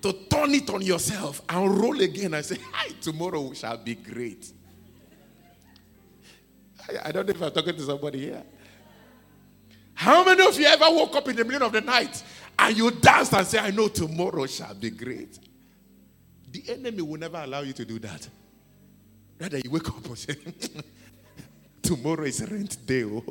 To 0.00 0.14
turn 0.30 0.54
it 0.54 0.70
on 0.70 0.80
yourself 0.80 1.42
and 1.46 1.78
roll 1.78 2.00
again 2.00 2.32
and 2.32 2.42
say, 2.42 2.56
Hi, 2.72 2.88
tomorrow 3.02 3.52
shall 3.52 3.76
be 3.76 3.96
great. 3.96 4.50
I, 7.02 7.12
don't 7.12 7.26
know 7.26 7.34
if 7.34 7.42
I'm 7.42 7.52
talking 7.52 7.76
to 7.76 7.82
somebody 7.82 8.20
here. 8.20 8.42
How 9.94 10.24
many 10.24 10.46
of 10.46 10.58
you 10.58 10.66
ever 10.66 10.86
woke 10.90 11.16
up 11.16 11.28
in 11.28 11.36
the 11.36 11.44
middle 11.44 11.66
of 11.66 11.72
the 11.72 11.80
night 11.80 12.22
and 12.58 12.76
you 12.76 12.90
danced 12.90 13.32
and 13.32 13.46
say, 13.46 13.58
I 13.58 13.70
know 13.70 13.88
tomorrow 13.88 14.46
shall 14.46 14.74
be 14.74 14.90
great? 14.90 15.38
The 16.50 16.62
enemy 16.68 17.02
will 17.02 17.18
never 17.18 17.38
allow 17.38 17.60
you 17.60 17.72
to 17.72 17.84
do 17.84 17.98
that. 18.00 18.28
Rather, 19.40 19.58
you 19.58 19.70
wake 19.70 19.88
up 19.88 20.04
and 20.04 20.18
say, 20.18 20.36
Tomorrow 21.82 22.24
is 22.24 22.48
rent 22.50 22.78
day. 22.86 23.04
Oh. 23.04 23.22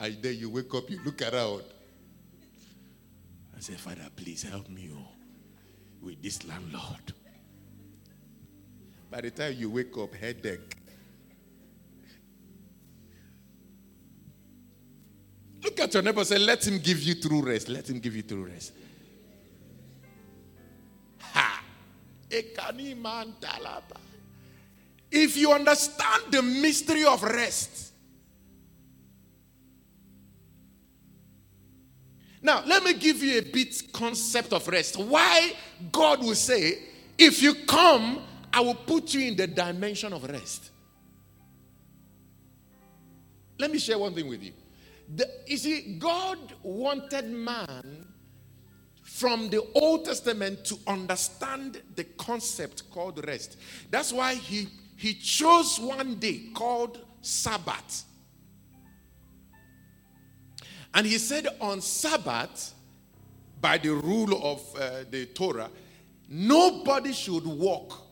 And 0.00 0.20
then 0.20 0.36
you 0.36 0.50
wake 0.50 0.74
up, 0.74 0.90
you 0.90 1.00
look 1.04 1.22
around. 1.22 1.62
I 3.56 3.60
say, 3.60 3.74
Father, 3.74 4.08
please 4.14 4.42
help 4.42 4.68
me 4.68 4.90
oh, 4.92 5.08
with 6.02 6.20
this 6.22 6.46
landlord. 6.46 7.14
By 9.10 9.20
the 9.20 9.30
time 9.30 9.54
you 9.56 9.70
wake 9.70 9.96
up, 9.96 10.14
headache. 10.14 10.81
At 15.92 15.94
your 15.94 16.02
neighbor 16.02 16.24
say, 16.24 16.38
Let 16.38 16.66
him 16.66 16.78
give 16.78 17.02
you 17.02 17.14
true 17.14 17.42
rest. 17.42 17.68
Let 17.68 17.88
him 17.88 18.00
give 18.00 18.16
you 18.16 18.22
true 18.22 18.46
rest. 18.46 18.72
Ha! 21.20 21.62
If 25.10 25.36
you 25.36 25.52
understand 25.52 26.22
the 26.30 26.40
mystery 26.42 27.04
of 27.04 27.22
rest, 27.22 27.92
now 32.40 32.62
let 32.66 32.82
me 32.82 32.94
give 32.94 33.22
you 33.22 33.38
a 33.38 33.42
bit 33.42 33.92
concept 33.92 34.54
of 34.54 34.66
rest. 34.68 34.96
Why 34.98 35.52
God 35.90 36.20
will 36.20 36.34
say, 36.34 36.78
If 37.18 37.42
you 37.42 37.54
come, 37.66 38.22
I 38.50 38.60
will 38.60 38.74
put 38.74 39.12
you 39.12 39.28
in 39.28 39.36
the 39.36 39.46
dimension 39.46 40.12
of 40.14 40.24
rest. 40.24 40.70
Let 43.58 43.70
me 43.70 43.78
share 43.78 43.98
one 43.98 44.14
thing 44.14 44.26
with 44.26 44.42
you. 44.42 44.52
The, 45.14 45.28
you 45.46 45.56
see, 45.58 45.96
God 45.98 46.38
wanted 46.62 47.30
man 47.30 48.06
from 49.02 49.50
the 49.50 49.62
Old 49.74 50.06
Testament 50.06 50.64
to 50.64 50.78
understand 50.86 51.82
the 51.96 52.04
concept 52.04 52.90
called 52.90 53.24
rest. 53.26 53.58
That's 53.90 54.12
why 54.12 54.34
he, 54.34 54.68
he 54.96 55.14
chose 55.14 55.78
one 55.78 56.14
day 56.14 56.48
called 56.54 57.04
Sabbath. 57.20 58.04
And 60.94 61.06
he 61.06 61.18
said 61.18 61.46
on 61.60 61.80
Sabbath, 61.80 62.74
by 63.60 63.78
the 63.78 63.90
rule 63.90 64.34
of 64.42 64.76
uh, 64.76 65.04
the 65.10 65.26
Torah, 65.26 65.70
nobody 66.28 67.12
should 67.12 67.46
walk 67.46 68.06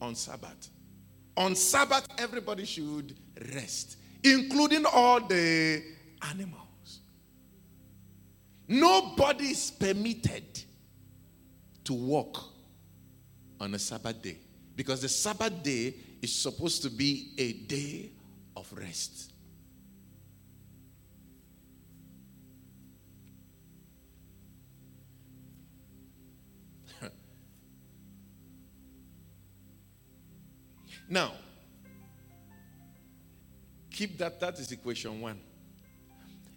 on 0.00 0.14
Sabbath. 0.14 0.70
On 1.36 1.54
Sabbath, 1.54 2.06
everybody 2.18 2.64
should 2.64 3.14
rest, 3.54 3.98
including 4.24 4.84
all 4.86 5.20
the 5.20 5.82
animals. 6.22 7.00
Nobody 8.68 9.46
is 9.46 9.70
permitted 9.70 10.64
to 11.84 11.94
walk 11.94 12.42
on 13.60 13.72
a 13.74 13.78
Sabbath 13.78 14.20
day 14.20 14.36
Because 14.74 15.00
the 15.02 15.08
Sabbath 15.08 15.62
day 15.62 15.94
is 16.20 16.34
supposed 16.34 16.82
to 16.82 16.90
be 16.90 17.32
a 17.38 17.52
day 17.52 18.10
of 18.56 18.70
rest. 18.76 19.32
now, 31.08 31.32
keep 33.90 34.18
that. 34.18 34.40
That 34.40 34.58
is 34.58 34.72
equation 34.72 35.20
one. 35.20 35.38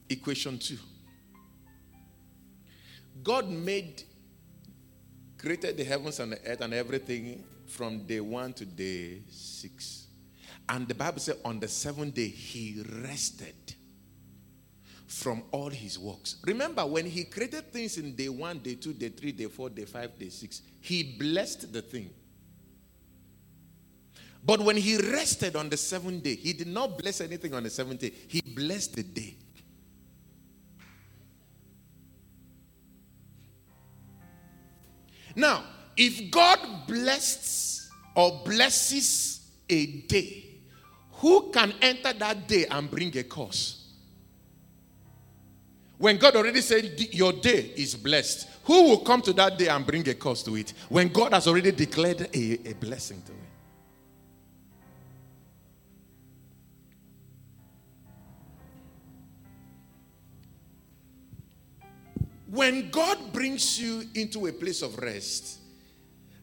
Equation 0.09 0.57
two. 0.57 0.77
God 3.21 3.49
made, 3.49 4.03
created 5.37 5.77
the 5.77 5.83
heavens 5.83 6.19
and 6.19 6.31
the 6.31 6.39
earth 6.47 6.61
and 6.61 6.73
everything 6.73 7.43
from 7.67 8.05
day 8.05 8.19
one 8.19 8.53
to 8.53 8.65
day 8.65 9.21
six. 9.29 10.07
And 10.67 10.87
the 10.87 10.95
Bible 10.95 11.19
said 11.19 11.37
on 11.43 11.59
the 11.59 11.67
seventh 11.67 12.13
day, 12.15 12.27
he 12.27 12.83
rested 13.03 13.55
from 15.07 15.43
all 15.51 15.69
his 15.69 15.97
works. 15.97 16.37
Remember, 16.45 16.85
when 16.85 17.05
he 17.05 17.23
created 17.23 17.73
things 17.73 17.97
in 17.97 18.15
day 18.15 18.29
one, 18.29 18.59
day 18.59 18.75
two, 18.75 18.93
day 18.93 19.09
three, 19.09 19.31
day 19.31 19.45
four, 19.45 19.69
day 19.69 19.85
five, 19.85 20.17
day 20.17 20.29
six, 20.29 20.61
he 20.79 21.17
blessed 21.17 21.73
the 21.73 21.81
thing. 21.81 22.11
But 24.45 24.61
when 24.61 24.77
he 24.77 24.97
rested 24.97 25.55
on 25.55 25.69
the 25.69 25.77
seventh 25.77 26.23
day, 26.23 26.35
he 26.35 26.53
did 26.53 26.67
not 26.67 26.97
bless 26.97 27.21
anything 27.21 27.53
on 27.53 27.63
the 27.63 27.69
seventh 27.69 28.01
day, 28.01 28.13
he 28.27 28.41
blessed 28.41 28.95
the 28.95 29.03
day. 29.03 29.35
Now, 35.35 35.63
if 35.95 36.31
God 36.31 36.59
blesses 36.87 37.89
or 38.15 38.41
blesses 38.45 39.41
a 39.69 39.85
day, 39.85 40.45
who 41.13 41.51
can 41.51 41.73
enter 41.81 42.13
that 42.13 42.47
day 42.47 42.65
and 42.67 42.89
bring 42.89 43.15
a 43.17 43.23
curse? 43.23 43.75
When 45.97 46.17
God 46.17 46.37
already 46.37 46.61
said 46.61 47.13
your 47.13 47.33
day 47.33 47.73
is 47.75 47.95
blessed, 47.95 48.47
who 48.63 48.83
will 48.83 48.99
come 48.99 49.21
to 49.23 49.33
that 49.33 49.57
day 49.57 49.67
and 49.67 49.85
bring 49.85 50.07
a 50.07 50.13
curse 50.13 50.41
to 50.43 50.55
it? 50.55 50.73
When 50.87 51.09
God 51.09 51.33
has 51.33 51.45
already 51.47 51.71
declared 51.73 52.21
a, 52.33 52.69
a 52.69 52.73
blessing 52.73 53.21
to 53.23 53.33
it. 53.33 53.48
When 62.49 62.89
God 62.89 63.31
brings 63.31 63.79
you 63.79 64.03
into 64.15 64.47
a 64.47 64.51
place 64.51 64.81
of 64.81 64.97
rest, 64.97 65.59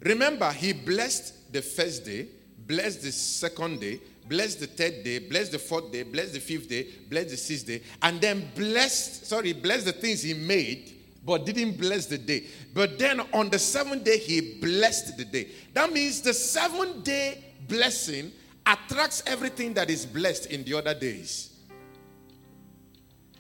remember, 0.01 0.53
He 0.53 0.73
blessed 0.73 1.53
the 1.53 1.63
first 1.63 2.05
day, 2.05 2.29
blessed 2.67 3.03
the 3.03 3.11
second 3.11 3.81
day, 3.81 4.01
blessed 4.29 4.61
the 4.61 4.67
third 4.69 5.03
day, 5.03 5.19
blessed 5.19 5.53
the 5.53 5.59
fourth 5.59 5.91
day, 5.91 6.05
blessed 6.05 6.35
the 6.35 6.41
fifth 6.41 6.69
day, 6.69 6.87
blessed 7.11 7.31
the 7.31 7.37
sixth 7.37 7.67
day, 7.67 7.83
and 8.03 8.21
then 8.21 8.49
blessed, 8.55 9.27
sorry, 9.27 9.53
blessed 9.53 9.87
the 9.87 9.93
things 9.93 10.23
He 10.23 10.35
made, 10.35 10.93
but 11.25 11.45
didn't 11.45 11.77
bless 11.77 12.07
the 12.07 12.19
day. 12.19 12.45
But 12.73 13.01
then 13.01 13.21
on 13.33 13.51
the 13.51 13.59
seventh 13.59 14.05
day, 14.05 14.19
He 14.19 14.61
blessed 14.61 15.17
the 15.17 15.25
day. 15.25 15.49
That 15.75 15.93
means 15.93 16.21
the 16.21 16.35
seventh 16.35 17.03
day 17.03 17.43
blessing 17.67 18.31
attracts 18.65 19.25
everything 19.27 19.75
that 19.75 19.91
is 19.91 20.07
blessed 20.07 20.47
in 20.47 20.63
the 20.63 20.75
other 20.75 20.95
days 20.95 21.56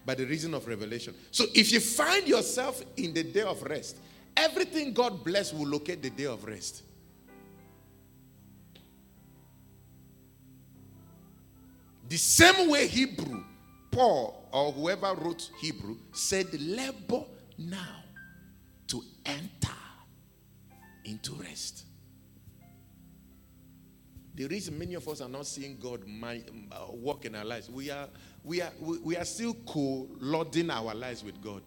by 0.07 0.15
the 0.15 0.25
reason 0.25 0.55
of 0.55 0.67
revelation. 0.69 1.13
So 1.33 1.45
if 1.53 1.73
you 1.73 1.81
find 1.81 2.27
yourself 2.29 2.81
in 2.97 3.13
the 3.13 3.25
day 3.25 3.43
of 3.43 3.61
rest, 3.65 3.97
everything 4.37 4.93
God 4.93 5.25
bless 5.25 5.53
will 5.53 5.67
locate 5.67 6.01
the 6.01 6.11
day 6.11 6.27
of 6.27 6.45
rest. 6.45 6.85
The 12.09 12.17
same 12.17 12.71
way 12.71 12.87
Hebrew, 12.87 13.43
Paul 13.91 14.49
or 14.53 14.71
whoever 14.71 15.13
wrote 15.15 15.51
Hebrew 15.59 15.97
said, 16.13 16.47
labor 16.61 17.25
now 17.59 18.05
to 18.87 19.03
enter 19.25 19.75
into 21.05 21.35
rest. 21.35 21.83
The 24.37 24.47
reason 24.47 24.79
many 24.79 24.95
of 24.95 25.09
us 25.09 25.23
are 25.23 25.29
not 25.31 25.47
seeing 25.47 25.79
God 25.79 26.03
uh, 26.23 26.93
work 26.93 27.25
in 27.25 27.35
our 27.35 27.45
lives, 27.45 27.71
we 27.71 27.91
are 27.91 28.07
we 28.45 28.61
are, 28.63 28.71
we, 28.81 29.17
are 29.17 29.25
still 29.25 29.55
colluding 29.55 30.71
our 30.71 30.95
lives 30.95 31.25
with 31.25 31.43
God. 31.43 31.63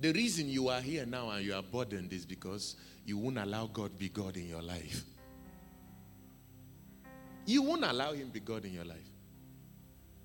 The 0.00 0.12
reason 0.12 0.48
you 0.48 0.68
are 0.68 0.80
here 0.80 1.04
now 1.04 1.30
and 1.30 1.44
you 1.44 1.52
are 1.54 1.62
burdened 1.62 2.12
is 2.12 2.24
because 2.24 2.76
you 3.04 3.18
won't 3.18 3.36
allow 3.36 3.66
God 3.66 3.98
be 3.98 4.08
God 4.08 4.36
in 4.36 4.48
your 4.48 4.62
life. 4.62 5.02
You 7.44 7.62
won't 7.62 7.84
allow 7.84 8.12
Him 8.12 8.28
be 8.28 8.40
God 8.40 8.64
in 8.64 8.72
your 8.72 8.84
life. 8.84 9.10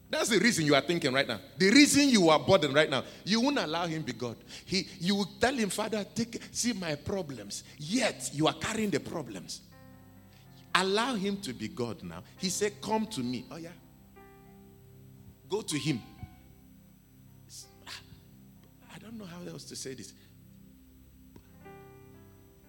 That's 0.10 0.30
the 0.30 0.40
reason 0.40 0.66
you 0.66 0.74
are 0.74 0.82
thinking 0.82 1.14
right 1.14 1.28
now. 1.28 1.40
The 1.58 1.70
reason 1.70 2.10
you 2.10 2.30
are 2.30 2.40
burdened 2.40 2.74
right 2.74 2.90
now, 2.90 3.04
you 3.24 3.42
won't 3.42 3.60
allow 3.60 3.86
him 3.86 4.02
be 4.02 4.14
God. 4.14 4.38
He, 4.66 4.88
you 5.00 5.16
will 5.16 5.30
tell 5.40 5.54
him, 5.54 5.70
Father, 5.70 6.04
take 6.16 6.42
see 6.52 6.74
my 6.74 6.96
problems. 6.96 7.64
Yet 7.78 8.32
you 8.34 8.48
are 8.48 8.56
carrying 8.56 8.90
the 8.90 9.00
problems. 9.00 9.62
Allow 10.74 11.16
him 11.16 11.38
to 11.38 11.54
be 11.54 11.68
God 11.68 12.02
now. 12.04 12.24
He 12.38 12.50
said, 12.50 12.82
Come 12.82 13.06
to 13.08 13.22
me. 13.22 13.46
Oh, 13.52 13.58
yeah. 13.58 13.70
Go 15.48 15.62
to 15.62 15.78
him. 15.78 16.02
Ah, 17.88 18.02
I 18.96 19.00
don't 19.00 19.18
know 19.18 19.26
how 19.26 19.48
else 19.48 19.64
to 19.66 19.76
say 19.76 19.94
this. 19.94 20.14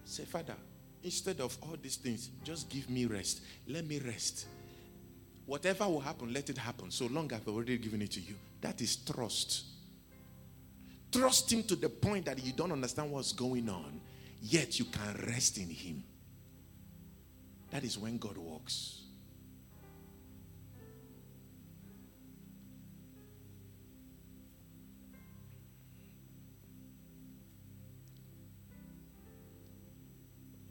Say, 0.05 0.25
Father, 0.25 0.57
instead 1.03 1.41
of 1.41 1.57
all 1.63 1.77
these 1.81 1.97
things, 1.97 2.31
just 2.45 2.69
give 2.69 2.91
me 2.91 3.07
rest. 3.07 3.43
Let 3.67 3.87
me 3.87 3.99
rest. 3.99 4.47
Whatever 5.51 5.89
will 5.89 5.99
happen, 5.99 6.33
let 6.33 6.49
it 6.49 6.57
happen. 6.57 6.93
So 6.93 7.07
long 7.07 7.33
I've 7.33 7.49
already 7.49 7.77
given 7.77 8.01
it 8.03 8.13
to 8.13 8.21
you. 8.21 8.37
That 8.61 8.81
is 8.81 8.95
trust. 8.95 9.65
Trust 11.11 11.53
him 11.53 11.65
to 11.65 11.75
the 11.75 11.89
point 11.89 12.27
that 12.27 12.41
you 12.41 12.53
don't 12.53 12.71
understand 12.71 13.11
what's 13.11 13.33
going 13.33 13.69
on, 13.69 14.01
yet 14.41 14.79
you 14.79 14.85
can 14.85 15.21
rest 15.27 15.59
in 15.59 15.69
him. 15.69 16.05
That 17.73 17.83
is 17.83 17.99
when 17.99 18.17
God 18.19 18.39
works. 18.39 19.03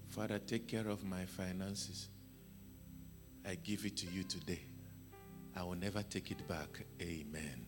Father, 0.08 0.39
take 0.39 0.70
care 0.70 0.88
of 0.88 1.04
my 1.04 1.26
finances. 1.26 2.08
I 3.46 3.56
give 3.56 3.86
it 3.86 3.98
to 3.98 4.06
you 4.06 4.24
today. 4.24 4.68
I 5.60 5.63
will 5.63 5.76
never 5.76 6.02
take 6.04 6.32
it 6.32 6.48
back. 6.48 6.86
Amen. 7.02 7.65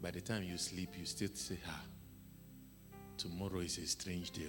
By 0.00 0.12
the 0.12 0.20
time 0.20 0.44
you 0.44 0.56
sleep, 0.56 0.90
you 0.96 1.04
still 1.04 1.30
say, 1.34 1.58
ah, 1.68 1.80
tomorrow 3.18 3.58
is 3.58 3.78
a 3.78 3.86
strange 3.86 4.30
day. 4.30 4.46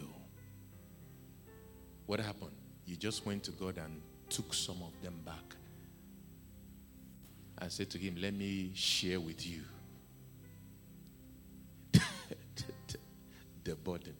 What 2.06 2.20
happened? 2.20 2.56
You 2.86 2.98
just 2.98 3.26
went 3.26 3.44
to 3.46 3.52
God 3.52 3.80
and 3.80 4.00
took 4.30 4.54
some 4.54 4.84
of 4.84 4.92
them 5.02 5.16
back. 5.26 5.56
I 7.58 7.70
said 7.70 7.90
to 7.92 7.98
him, 7.98 8.18
Let 8.20 8.36
me 8.36 8.74
share 8.76 9.20
with 9.20 9.48
you 9.48 9.62
the 13.64 13.76
burden. 13.76 14.14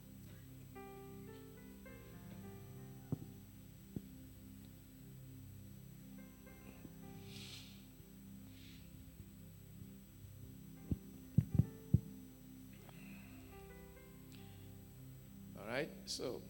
Right, 15.74 15.90
so. 16.06 16.42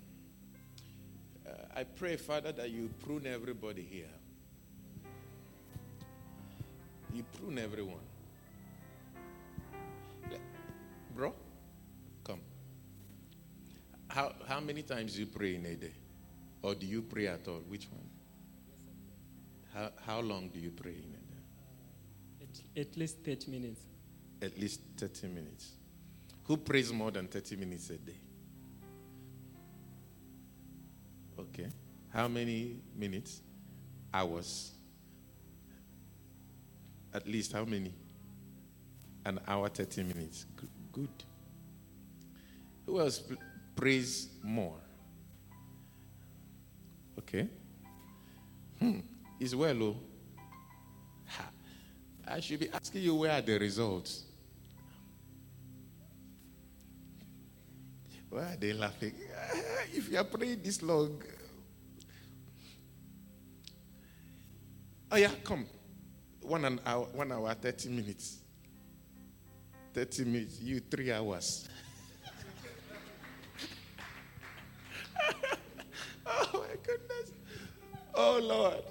Uh, 1.46 1.52
I 1.76 1.84
pray, 1.84 2.16
Father, 2.16 2.52
that 2.54 2.70
you 2.70 2.90
prune 3.04 3.28
everybody 3.28 3.82
here. 3.82 4.14
You 7.14 7.24
prune 7.38 7.60
everyone. 7.60 8.08
Bro, 11.16 11.34
come. 12.24 12.40
How, 14.08 14.34
how 14.48 14.60
many 14.60 14.82
times 14.82 15.14
do 15.14 15.20
you 15.20 15.26
pray 15.28 15.56
in 15.56 15.66
a 15.66 15.76
day? 15.76 15.94
Or 16.64 16.74
do 16.74 16.88
you 16.88 17.02
pray 17.04 17.28
at 17.28 17.48
all? 17.48 17.62
Which 17.68 17.88
one? 17.92 18.10
How, 19.74 19.92
how 20.06 20.20
long 20.22 20.50
do 20.50 20.60
you 20.60 20.72
pray 20.72 20.94
in 20.94 21.14
a 21.14 22.46
day? 22.48 22.82
At, 22.82 22.88
at 22.88 22.98
least 22.98 23.18
30 23.24 23.52
minutes. 23.52 23.82
At 24.42 24.58
least 24.60 24.82
30 24.98 25.28
minutes. 25.28 25.74
Who 26.46 26.58
prays 26.58 26.92
more 26.92 27.12
than 27.12 27.28
30 27.28 27.58
minutes 27.58 27.90
a 27.92 27.98
day? 27.98 28.23
How 32.14 32.28
many 32.28 32.78
minutes? 32.96 33.42
Hours? 34.14 34.72
At 37.12 37.28
least 37.28 37.54
how 37.54 37.66
many? 37.66 37.92
An 39.26 39.40
hour, 39.48 39.68
30 39.68 40.04
minutes. 40.04 40.46
Good. 40.92 41.10
Who 42.86 43.00
else 43.00 43.24
prays 43.76 44.30
more? 44.44 44.78
Okay. 47.18 47.48
Hmm. 48.80 49.00
It's 49.40 49.56
well, 49.56 49.84
oh. 49.84 49.98
I 52.28 52.40
should 52.40 52.60
be 52.60 52.70
asking 52.70 53.02
you 53.02 53.16
where 53.16 53.32
are 53.32 53.42
the 53.42 53.58
results. 53.58 54.24
Why 58.30 58.54
are 58.54 58.56
they 58.56 58.74
laughing? 58.74 59.14
If 59.94 60.12
you 60.12 60.18
are 60.18 60.24
praying 60.24 60.62
this 60.64 60.82
long. 60.82 61.22
Oh, 65.14 65.16
yeah, 65.16 65.30
come. 65.44 65.68
One, 66.42 66.66
an 66.66 66.80
hour, 66.84 67.06
one 67.14 67.32
hour, 67.32 67.54
30 67.54 67.90
minutes. 67.90 68.40
30 69.94 70.26
minutes. 70.26 70.60
You, 70.60 70.80
three 70.80 71.12
hours. 71.12 71.70
oh, 76.26 76.50
my 76.54 76.76
goodness. 76.82 77.32
Oh, 78.16 78.40
Lord. 78.42 78.84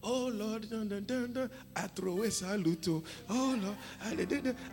Oh 0.00 0.30
Lord, 0.32 0.70
dun, 0.70 0.86
dun, 0.88 1.04
dun, 1.04 1.32
dun. 1.32 1.50
I 1.74 1.88
throw 1.88 2.12
away 2.12 2.28
saluto. 2.28 3.02
Oh. 3.28 3.28
oh 3.28 3.58
Lord, 3.60 3.76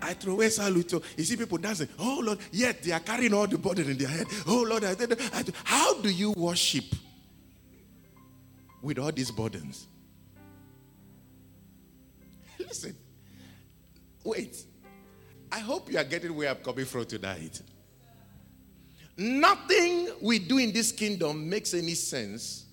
I, 0.01 0.13
throw 0.13 0.33
away 0.33 0.47
saluto. 0.47 1.01
Oh. 1.03 1.07
You 1.17 1.23
see 1.23 1.35
people 1.35 1.57
dancing. 1.57 1.89
Oh 1.99 2.21
Lord, 2.23 2.37
yet 2.51 2.83
they 2.83 2.91
are 2.91 2.99
carrying 3.01 3.33
all 3.33 3.47
the 3.47 3.57
burden 3.57 3.89
in 3.89 3.97
their 3.97 4.07
head. 4.07 4.27
Oh 4.47 4.61
Lord, 4.61 4.83
how 5.65 5.99
do 5.99 6.09
you 6.09 6.31
worship 6.31 6.85
with 8.85 8.99
all 8.99 9.11
these 9.11 9.31
burdens? 9.31 9.87
Listen, 12.59 12.95
wait. 14.23 14.63
I 15.51 15.57
hope 15.59 15.91
you 15.91 15.97
are 15.97 16.03
getting 16.03 16.35
where 16.35 16.51
I'm 16.51 16.57
coming 16.57 16.85
from 16.85 17.05
tonight. 17.05 17.61
Nothing 19.17 20.09
we 20.21 20.37
do 20.37 20.59
in 20.59 20.71
this 20.71 20.91
kingdom 20.91 21.49
makes 21.49 21.73
any 21.73 21.95
sense 21.95 22.65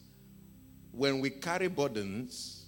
when 0.90 1.18
we 1.20 1.30
carry 1.30 1.68
burdens 1.68 2.66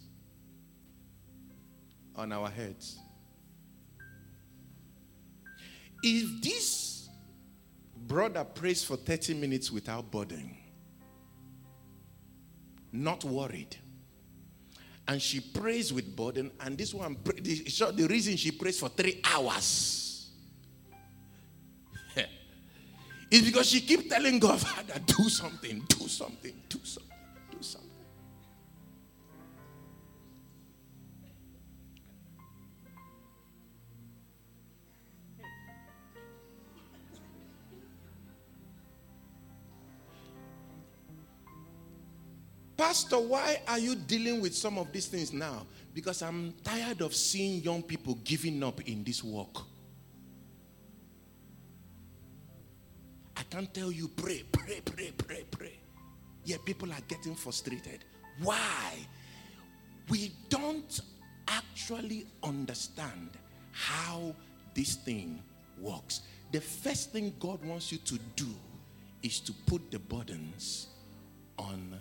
on 2.16 2.32
our 2.32 2.48
heads. 2.48 2.98
If 6.02 6.42
this 6.42 7.08
brother 7.94 8.44
prays 8.44 8.82
for 8.82 8.96
30 8.96 9.34
minutes 9.34 9.70
without 9.70 10.10
burden, 10.10 10.56
not 12.94 13.24
worried, 13.24 13.76
and 15.08 15.20
she 15.20 15.40
prays 15.40 15.92
with 15.92 16.14
burden, 16.14 16.50
and 16.60 16.78
this 16.78 16.94
one, 16.94 17.16
the, 17.24 17.92
the 17.94 18.06
reason 18.08 18.36
she 18.36 18.52
prays 18.52 18.78
for 18.78 18.88
three 18.88 19.20
hours 19.24 20.30
is 23.30 23.42
because 23.42 23.68
she 23.68 23.80
keeps 23.80 24.08
telling 24.08 24.38
God, 24.38 24.60
Father, 24.60 25.00
do 25.04 25.28
something, 25.28 25.84
do 25.88 26.08
something, 26.08 26.54
do 26.68 26.78
something. 26.84 27.13
Pastor, 42.76 43.18
why 43.18 43.60
are 43.68 43.78
you 43.78 43.94
dealing 43.94 44.40
with 44.40 44.54
some 44.54 44.78
of 44.78 44.92
these 44.92 45.06
things 45.06 45.32
now? 45.32 45.64
Because 45.94 46.22
I'm 46.22 46.52
tired 46.64 47.02
of 47.02 47.14
seeing 47.14 47.62
young 47.62 47.82
people 47.82 48.18
giving 48.24 48.62
up 48.64 48.80
in 48.88 49.04
this 49.04 49.22
work. 49.22 49.62
I 53.36 53.42
can't 53.44 53.72
tell 53.72 53.92
you, 53.92 54.08
pray, 54.08 54.42
pray, 54.50 54.80
pray, 54.84 55.12
pray, 55.16 55.44
pray. 55.50 55.78
Yet 56.44 56.64
people 56.64 56.92
are 56.92 57.00
getting 57.06 57.34
frustrated. 57.34 58.04
Why? 58.42 58.92
We 60.08 60.32
don't 60.48 61.00
actually 61.48 62.26
understand 62.42 63.30
how 63.72 64.34
this 64.74 64.96
thing 64.96 65.42
works. 65.78 66.22
The 66.52 66.60
first 66.60 67.12
thing 67.12 67.34
God 67.38 67.64
wants 67.64 67.92
you 67.92 67.98
to 67.98 68.18
do 68.36 68.48
is 69.22 69.40
to 69.40 69.52
put 69.66 69.90
the 69.90 69.98
burdens 69.98 70.88
on 71.58 71.98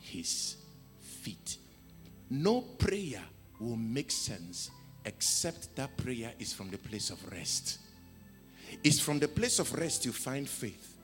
his 0.00 0.56
feet. 1.00 1.56
No 2.28 2.60
prayer 2.60 3.22
will 3.60 3.76
make 3.76 4.10
sense 4.10 4.70
except 5.04 5.74
that 5.76 5.96
prayer 5.96 6.32
is 6.38 6.52
from 6.52 6.70
the 6.70 6.78
place 6.78 7.10
of 7.10 7.32
rest. 7.32 7.78
It's 8.84 9.00
from 9.00 9.18
the 9.18 9.28
place 9.28 9.58
of 9.58 9.72
rest 9.74 10.04
you 10.04 10.12
find 10.12 10.48
faith. 10.48 10.96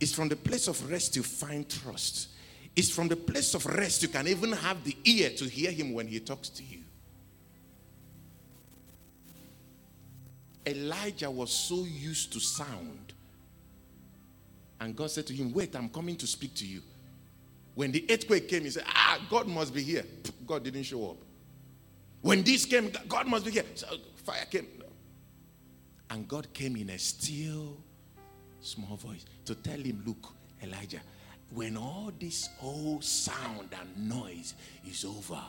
It's 0.00 0.12
from 0.12 0.28
the 0.28 0.36
place 0.36 0.68
of 0.68 0.90
rest 0.90 1.16
you 1.16 1.22
find 1.22 1.68
trust. 1.68 2.28
It's 2.74 2.90
from 2.90 3.08
the 3.08 3.16
place 3.16 3.54
of 3.54 3.64
rest 3.66 4.02
you 4.02 4.08
can 4.08 4.28
even 4.28 4.52
have 4.52 4.82
the 4.84 4.96
ear 5.04 5.30
to 5.30 5.44
hear 5.44 5.70
him 5.70 5.92
when 5.92 6.06
he 6.06 6.20
talks 6.20 6.48
to 6.50 6.62
you. 6.62 6.80
Elijah 10.66 11.30
was 11.30 11.52
so 11.52 11.84
used 11.84 12.32
to 12.32 12.40
sound. 12.40 13.12
And 14.80 14.94
God 14.94 15.10
said 15.10 15.26
to 15.28 15.32
him, 15.32 15.52
Wait, 15.52 15.74
I'm 15.76 15.88
coming 15.88 16.16
to 16.16 16.26
speak 16.26 16.54
to 16.56 16.66
you. 16.66 16.82
When 17.76 17.92
the 17.92 18.06
earthquake 18.10 18.48
came, 18.48 18.64
he 18.64 18.70
said, 18.70 18.84
Ah, 18.86 19.20
God 19.28 19.46
must 19.48 19.74
be 19.74 19.82
here. 19.82 20.02
God 20.46 20.64
didn't 20.64 20.84
show 20.84 21.10
up. 21.10 21.18
When 22.22 22.42
this 22.42 22.64
came, 22.64 22.90
God 23.06 23.26
must 23.26 23.44
be 23.44 23.50
here. 23.50 23.64
So 23.74 23.86
fire 24.24 24.46
came. 24.50 24.66
And 26.08 26.26
God 26.26 26.50
came 26.54 26.76
in 26.76 26.88
a 26.88 26.98
still, 26.98 27.76
small 28.60 28.96
voice 28.96 29.26
to 29.44 29.54
tell 29.54 29.78
him, 29.78 30.02
Look, 30.06 30.32
Elijah, 30.62 31.02
when 31.50 31.76
all 31.76 32.10
this 32.18 32.48
whole 32.56 33.02
sound 33.02 33.68
and 33.78 34.08
noise 34.08 34.54
is 34.88 35.04
over, 35.04 35.42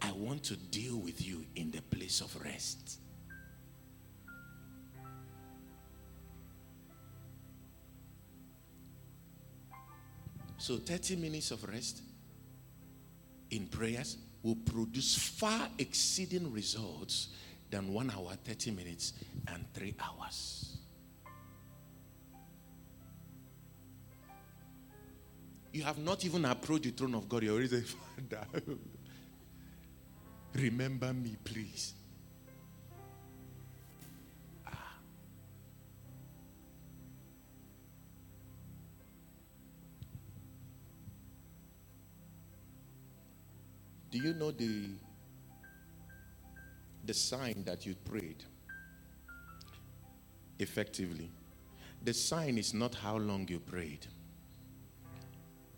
I 0.00 0.10
want 0.12 0.44
to 0.44 0.56
deal 0.56 0.96
with 0.96 1.24
you 1.24 1.44
in 1.54 1.70
the 1.70 1.82
place 1.82 2.22
of 2.22 2.34
rest. 2.42 2.98
So 10.58 10.76
30 10.76 11.16
minutes 11.16 11.52
of 11.52 11.62
rest 11.64 12.02
in 13.50 13.66
prayers 13.68 14.16
will 14.42 14.56
produce 14.56 15.16
far 15.16 15.68
exceeding 15.78 16.52
results 16.52 17.28
than 17.70 17.92
one 17.92 18.10
hour, 18.10 18.32
30 18.44 18.72
minutes, 18.72 19.12
and 19.46 19.64
three 19.72 19.94
hours. 20.00 20.76
You 25.72 25.82
have 25.82 25.98
not 25.98 26.24
even 26.24 26.44
approached 26.44 26.84
the 26.84 26.90
throne 26.90 27.14
of 27.14 27.28
God. 27.28 27.42
You're 27.44 27.52
already 27.52 27.68
saying, 27.68 27.84
Father, 28.30 28.62
remember 30.54 31.12
me, 31.12 31.36
please. 31.44 31.94
Do 44.18 44.26
you 44.26 44.34
know 44.34 44.50
the 44.50 44.86
the 47.04 47.14
sign 47.14 47.62
that 47.64 47.86
you 47.86 47.94
prayed 47.94 48.42
effectively? 50.58 51.30
The 52.02 52.12
sign 52.12 52.58
is 52.58 52.74
not 52.74 52.96
how 52.96 53.16
long 53.16 53.46
you 53.46 53.60
prayed, 53.60 54.08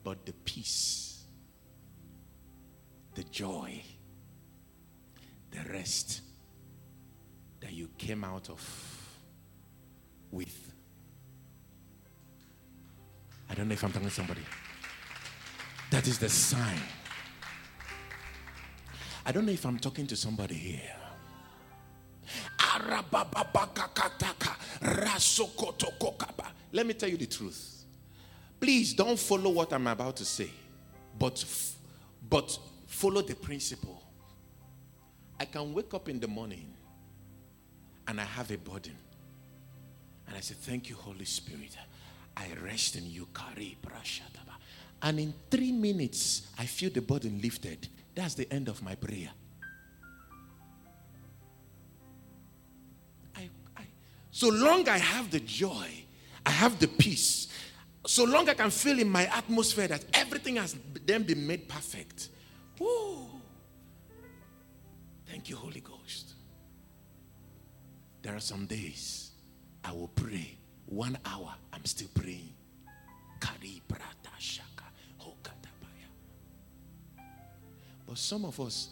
but 0.03 0.24
the 0.24 0.32
peace, 0.32 1.24
the 3.14 3.24
joy, 3.24 3.82
the 5.51 5.70
rest 5.70 6.22
that 7.61 7.72
you 7.72 7.91
came 7.99 8.24
out 8.24 8.49
of 8.49 8.62
with. 10.30 10.72
I 13.51 13.55
don't 13.55 13.68
know 13.68 13.74
if 13.74 13.84
I'm 13.84 13.93
talking 13.93 14.09
to 14.09 14.14
somebody. 14.14 14.43
That 15.91 16.09
is 16.09 16.18
the 16.18 16.30
sign 16.30 16.80
I 19.24 19.32
don't 19.32 19.46
know 19.46 19.52
if 19.52 19.64
I'm 19.64 19.78
talking 19.78 20.06
to 20.06 20.16
somebody 20.16 20.54
here. 20.54 20.80
Let 26.72 26.86
me 26.86 26.94
tell 26.94 27.08
you 27.08 27.16
the 27.16 27.26
truth. 27.26 27.84
Please 28.60 28.94
don't 28.94 29.18
follow 29.18 29.50
what 29.50 29.72
I'm 29.72 29.86
about 29.86 30.16
to 30.16 30.24
say, 30.24 30.50
but, 31.18 31.44
but 32.28 32.58
follow 32.86 33.22
the 33.22 33.34
principle. 33.34 34.02
I 35.38 35.46
can 35.46 35.72
wake 35.72 35.94
up 35.94 36.08
in 36.08 36.20
the 36.20 36.28
morning 36.28 36.72
and 38.06 38.20
I 38.20 38.24
have 38.24 38.50
a 38.50 38.58
burden. 38.58 38.96
And 40.26 40.36
I 40.36 40.40
say, 40.40 40.54
Thank 40.54 40.90
you, 40.90 40.96
Holy 40.96 41.24
Spirit. 41.24 41.76
I 42.36 42.46
rest 42.62 42.96
in 42.96 43.10
you. 43.10 43.26
And 45.03 45.18
in 45.18 45.34
three 45.51 45.72
minutes, 45.72 46.48
I 46.59 46.66
feel 46.66 46.90
the 46.90 47.01
burden 47.01 47.40
lifted. 47.40 47.88
That's 48.14 48.34
the 48.34 48.51
end 48.53 48.68
of 48.68 48.82
my 48.82 48.94
prayer. 48.94 49.30
I, 53.36 53.48
I, 53.76 53.82
so 54.30 54.48
long 54.48 54.88
I 54.88 54.98
have 54.98 55.30
the 55.30 55.40
joy, 55.40 55.88
I 56.44 56.51
have 56.51 56.78
the 56.78 56.88
peace, 56.88 57.48
so 58.07 58.24
long 58.24 58.48
I 58.48 58.55
can 58.55 58.70
feel 58.70 58.98
in 58.98 59.09
my 59.09 59.24
atmosphere 59.26 59.88
that 59.88 60.05
everything 60.12 60.57
has 60.57 60.76
then 61.07 61.22
been 61.22 61.46
made 61.46 61.68
perfect. 61.68 62.28
Woo. 62.78 63.26
Thank 65.26 65.48
you, 65.48 65.57
Holy 65.57 65.80
Ghost. 65.80 66.34
There 68.22 68.34
are 68.34 68.40
some 68.40 68.66
days 68.66 69.30
I 69.82 69.92
will 69.92 70.09
pray. 70.09 70.59
One 70.86 71.16
hour, 71.24 71.55
I'm 71.72 71.84
still 71.84 72.09
praying. 72.14 72.53
But 78.11 78.18
some 78.18 78.44
of 78.44 78.58
us, 78.58 78.88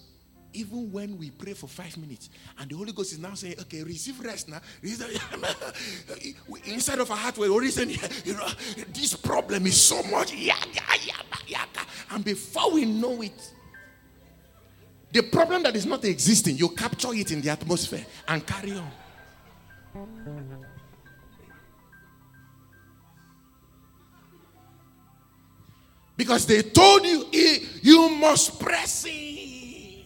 even 0.53 0.93
when 0.93 1.19
we 1.19 1.33
pray 1.33 1.53
for 1.53 1.66
five 1.66 1.97
minutes 1.97 2.31
and 2.57 2.71
the 2.71 2.77
Holy 2.77 2.93
Ghost 2.93 3.12
is 3.12 3.19
now 3.19 3.35
saying, 3.35 3.57
okay, 3.62 3.83
receive 3.83 4.21
rest 4.21 4.49
now. 4.49 4.61
Inside 6.66 7.01
of 7.01 7.11
our 7.11 7.16
heart, 7.16 7.37
we're 7.37 7.49
already 7.51 7.73
saying, 7.73 7.99
you 8.25 8.35
know, 8.35 8.47
this 8.95 9.14
problem 9.14 9.66
is 9.66 9.83
so 9.83 10.01
much. 10.05 10.33
And 12.12 12.25
before 12.25 12.71
we 12.71 12.85
know 12.85 13.21
it, 13.21 13.55
the 15.11 15.23
problem 15.23 15.64
that 15.64 15.75
is 15.75 15.85
not 15.85 16.05
existing, 16.05 16.57
you 16.57 16.69
capture 16.69 17.12
it 17.12 17.33
in 17.33 17.41
the 17.41 17.51
atmosphere 17.51 18.07
and 18.29 18.47
carry 18.47 18.71
on. 18.75 18.93
Because 26.19 26.45
they 26.47 26.62
told 26.62 27.07
you 27.07 27.27
you 27.81 28.11
must 28.11 28.59
press 28.59 29.07
in. 29.07 30.03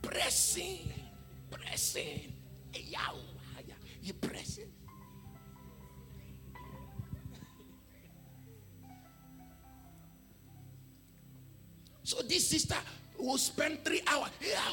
Press 0.00 0.56
in. 0.56 0.88
Press 1.50 1.96
in. 1.96 2.32
Ah, 2.96 3.12
you 4.00 4.12
press 4.12 4.58
in. 4.58 4.68
So 12.04 12.22
this 12.22 12.46
sister 12.48 12.76
will 13.18 13.38
spend 13.38 13.84
three 13.84 14.02
hours 14.06 14.30
ah, 14.56 14.72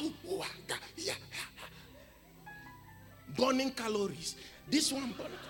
burning 3.36 3.72
calories. 3.72 4.36
This 4.70 4.92
one 4.92 5.12
burning. 5.18 5.42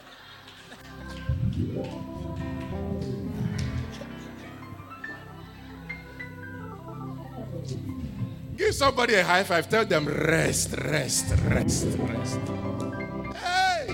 Give 8.64 8.74
somebody 8.74 9.12
a 9.12 9.22
high 9.22 9.42
five. 9.42 9.68
Tell 9.68 9.84
them 9.84 10.06
rest, 10.06 10.72
rest, 10.78 11.34
rest, 11.50 11.86
rest. 11.98 12.38
Hey! 13.36 13.88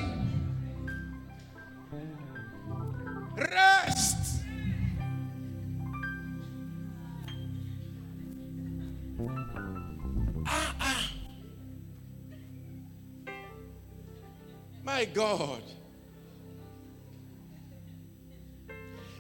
Rest. 3.37 4.45
Ah, 10.47 10.75
ah. 10.81 11.13
My 14.85 15.05
God. 15.07 15.63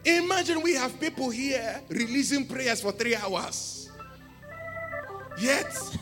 Imagine 0.04 0.62
we 0.62 0.74
have 0.74 1.00
people 1.00 1.28
here 1.28 1.82
releasing 1.88 2.46
prayers 2.46 2.80
for 2.80 2.92
three 2.92 3.16
hours. 3.16 3.79
Yet, 5.40 5.96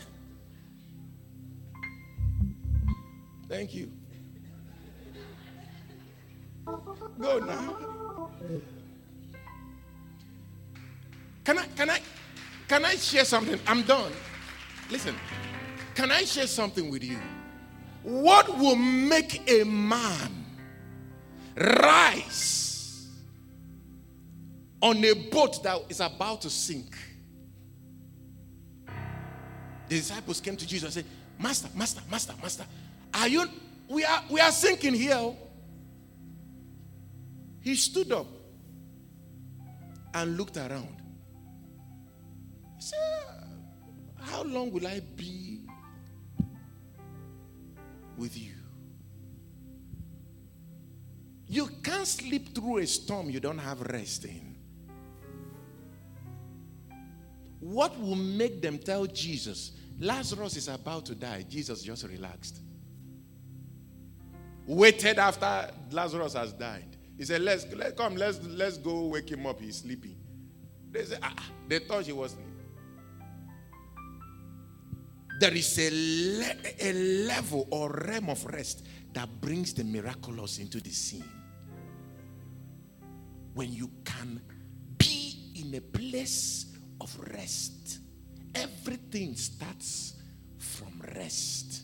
thank 3.47 3.73
you. 3.73 3.89
Go 7.19 7.39
now. 7.39 8.29
Can 11.45 11.57
I 11.57 11.65
can 11.75 11.89
I 11.89 11.99
can 12.67 12.83
I 12.83 12.95
share 12.95 13.23
something? 13.23 13.57
I'm 13.65 13.83
done. 13.83 14.11
Listen. 14.91 15.15
Can 15.95 16.11
I 16.11 16.23
share 16.23 16.47
something 16.47 16.89
with 16.91 17.03
you? 17.03 17.17
What 18.03 18.57
will 18.57 18.75
make 18.75 19.49
a 19.49 19.63
man 19.63 20.45
rise 21.55 23.07
on 24.81 25.03
a 25.03 25.13
boat 25.13 25.63
that 25.63 25.79
is 25.89 26.01
about 26.01 26.41
to 26.41 26.49
sink? 26.49 26.95
The 29.89 29.95
disciples 29.95 30.39
came 30.39 30.55
to 30.55 30.67
Jesus 30.67 30.83
and 30.83 30.93
said, 30.93 31.05
Master, 31.39 31.67
Master, 31.75 32.01
Master, 32.09 32.33
Master, 32.41 32.65
are 33.13 33.27
you 33.27 33.45
we 33.89 34.03
are 34.05 34.23
we 34.29 34.39
are 34.39 34.51
sinking 34.51 34.93
here. 34.93 35.33
He 37.61 37.75
stood 37.75 38.11
up 38.11 38.27
and 40.13 40.37
looked 40.37 40.57
around. 40.57 40.95
He 42.77 42.81
said, 42.81 42.97
How 44.19 44.43
long 44.43 44.71
will 44.71 44.85
I 44.85 45.01
be 45.15 45.61
with 48.15 48.37
you? 48.37 48.53
You 51.47 51.67
can't 51.83 52.07
sleep 52.07 52.53
through 52.53 52.77
a 52.77 52.87
storm 52.87 53.31
you 53.31 53.39
don't 53.39 53.57
have 53.57 53.81
rest 53.81 54.25
in. 54.25 54.55
What 57.59 57.99
will 57.99 58.15
make 58.15 58.61
them 58.61 58.77
tell 58.77 59.05
Jesus, 59.05 59.71
Lazarus 59.99 60.55
is 60.55 60.67
about 60.67 61.05
to 61.07 61.15
die? 61.15 61.45
Jesus 61.47 61.83
just 61.83 62.07
relaxed. 62.07 62.61
Waited 64.65 65.19
after 65.19 65.71
Lazarus 65.91 66.33
has 66.33 66.53
died. 66.53 66.95
He 67.17 67.25
said, 67.25 67.41
Let's 67.41 67.65
let, 67.73 67.97
come, 67.97 68.15
let's 68.15 68.41
let's 68.43 68.77
go 68.77 69.07
wake 69.07 69.29
him 69.29 69.45
up. 69.45 69.59
He's 69.59 69.77
sleeping. 69.77 70.15
They 70.91 71.05
said, 71.05 71.19
ah, 71.21 71.33
ah 71.37 71.45
they 71.67 71.79
thought 71.79 72.05
he 72.05 72.13
was 72.13 72.35
there 75.39 75.53
is 75.53 75.79
a, 75.79 75.89
le- 75.89 76.73
a 76.81 76.93
level 77.25 77.65
or 77.71 77.89
realm 77.89 78.29
of 78.29 78.45
rest 78.45 78.85
that 79.13 79.29
brings 79.39 79.73
the 79.73 79.85
miraculous 79.85 80.59
into 80.59 80.81
the 80.81 80.89
scene. 80.89 81.23
When 83.53 83.71
you 83.71 83.89
can 84.03 84.41
be 84.97 85.53
in 85.55 85.73
a 85.75 85.81
place 85.81 86.65
of 86.99 87.17
rest. 87.33 87.99
Everything 88.55 89.35
starts 89.35 90.15
from 90.57 91.01
rest. 91.15 91.83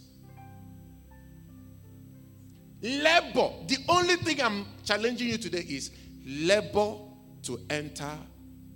Labor. 2.82 3.52
The 3.68 3.78
only 3.90 4.16
thing 4.18 4.42
I'm 4.42 4.66
challenging 4.84 5.28
you 5.30 5.38
today 5.38 5.66
is 5.68 5.92
labor 6.26 6.96
to 7.44 7.60
enter 7.70 8.18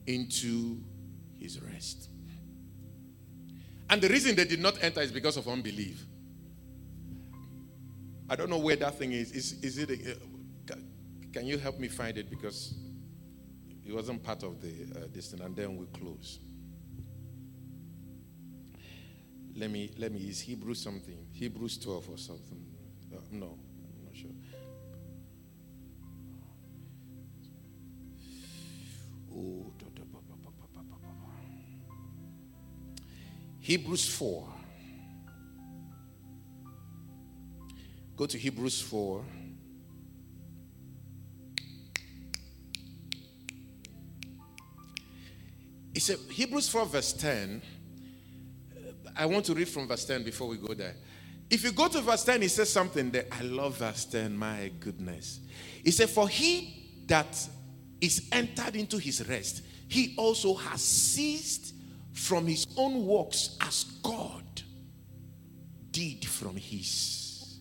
into 0.08 0.78
his 1.38 1.62
rest. 1.62 2.10
And 3.90 4.02
the 4.02 4.10
reason 4.10 4.36
they 4.36 4.46
did 4.46 4.60
not 4.62 4.84
enter 4.84 5.02
is 5.02 5.12
because 5.12 5.38
of 5.38 5.48
unbelief. 5.48 6.06
I 8.30 8.36
don't 8.36 8.50
know 8.50 8.60
where 8.60 8.76
that 8.76 8.96
thing 8.96 9.12
is. 9.12 9.32
Is, 9.32 9.64
is 9.64 9.78
it? 9.80 9.90
A, 9.90 10.12
uh, 10.12 10.76
can 11.34 11.46
you 11.46 11.58
help 11.58 11.80
me 11.80 11.88
find 11.88 12.18
it? 12.18 12.30
Because 12.30 12.76
it 13.86 13.94
wasn't 13.94 14.24
part 14.24 14.44
of 14.44 14.62
the 14.62 14.68
uh, 14.96 15.08
this 15.12 15.32
thing, 15.32 15.42
and 15.42 15.56
then 15.56 15.78
we 15.78 15.88
close. 15.88 16.40
Let 19.60 19.72
me 19.72 19.92
let 19.98 20.14
me 20.14 20.20
use 20.20 20.40
Hebrews 20.40 20.82
something, 20.82 21.28
Hebrews 21.34 21.80
12 21.80 22.10
or 22.10 22.18
something. 22.18 22.66
Uh, 23.14 23.18
no, 23.32 23.58
I'm 23.98 24.06
not 24.06 24.16
sure. 24.16 24.32
Oh, 29.36 29.74
Hebrews 33.60 34.08
4. 34.08 34.48
Go 38.16 38.26
to 38.26 38.38
Hebrews 38.38 38.82
4. 38.82 39.26
It's 45.94 46.10
a, 46.10 46.16
Hebrews 46.32 46.70
4, 46.70 46.86
verse 46.86 47.14
10. 47.14 47.62
I 49.20 49.26
want 49.26 49.46
to 49.48 49.54
read 49.54 49.68
from 49.68 49.86
verse 49.86 50.06
10 50.06 50.24
before 50.24 50.48
we 50.48 50.56
go 50.56 50.74
there. 50.74 50.96
If 51.50 51.66
you 51.66 51.74
go 51.74 51.90
to 51.90 52.00
verse 52.00 52.24
10, 52.24 52.42
he 52.42 52.48
says 52.48 52.72
something 52.72 53.12
that 53.12 53.28
I 53.34 53.42
love 53.42 53.78
verse 53.78 54.06
10. 54.06 54.36
My 54.36 54.72
goodness. 54.80 55.42
He 55.84 55.92
said, 55.92 56.10
For 56.10 56.30
he 56.30 57.04
that 57.08 57.38
is 58.00 58.30
entered 58.32 58.78
into 58.78 58.98
his 58.98 59.28
rest, 59.28 59.64
he 59.90 60.16
also 60.18 60.54
has 60.54 60.82
ceased 60.82 61.74
from 62.14 62.48
his 62.48 62.66
own 62.78 63.06
works 63.06 63.58
as 63.60 63.84
God 64.02 64.44
did 65.92 66.26
from 66.26 66.56
his. 66.56 67.60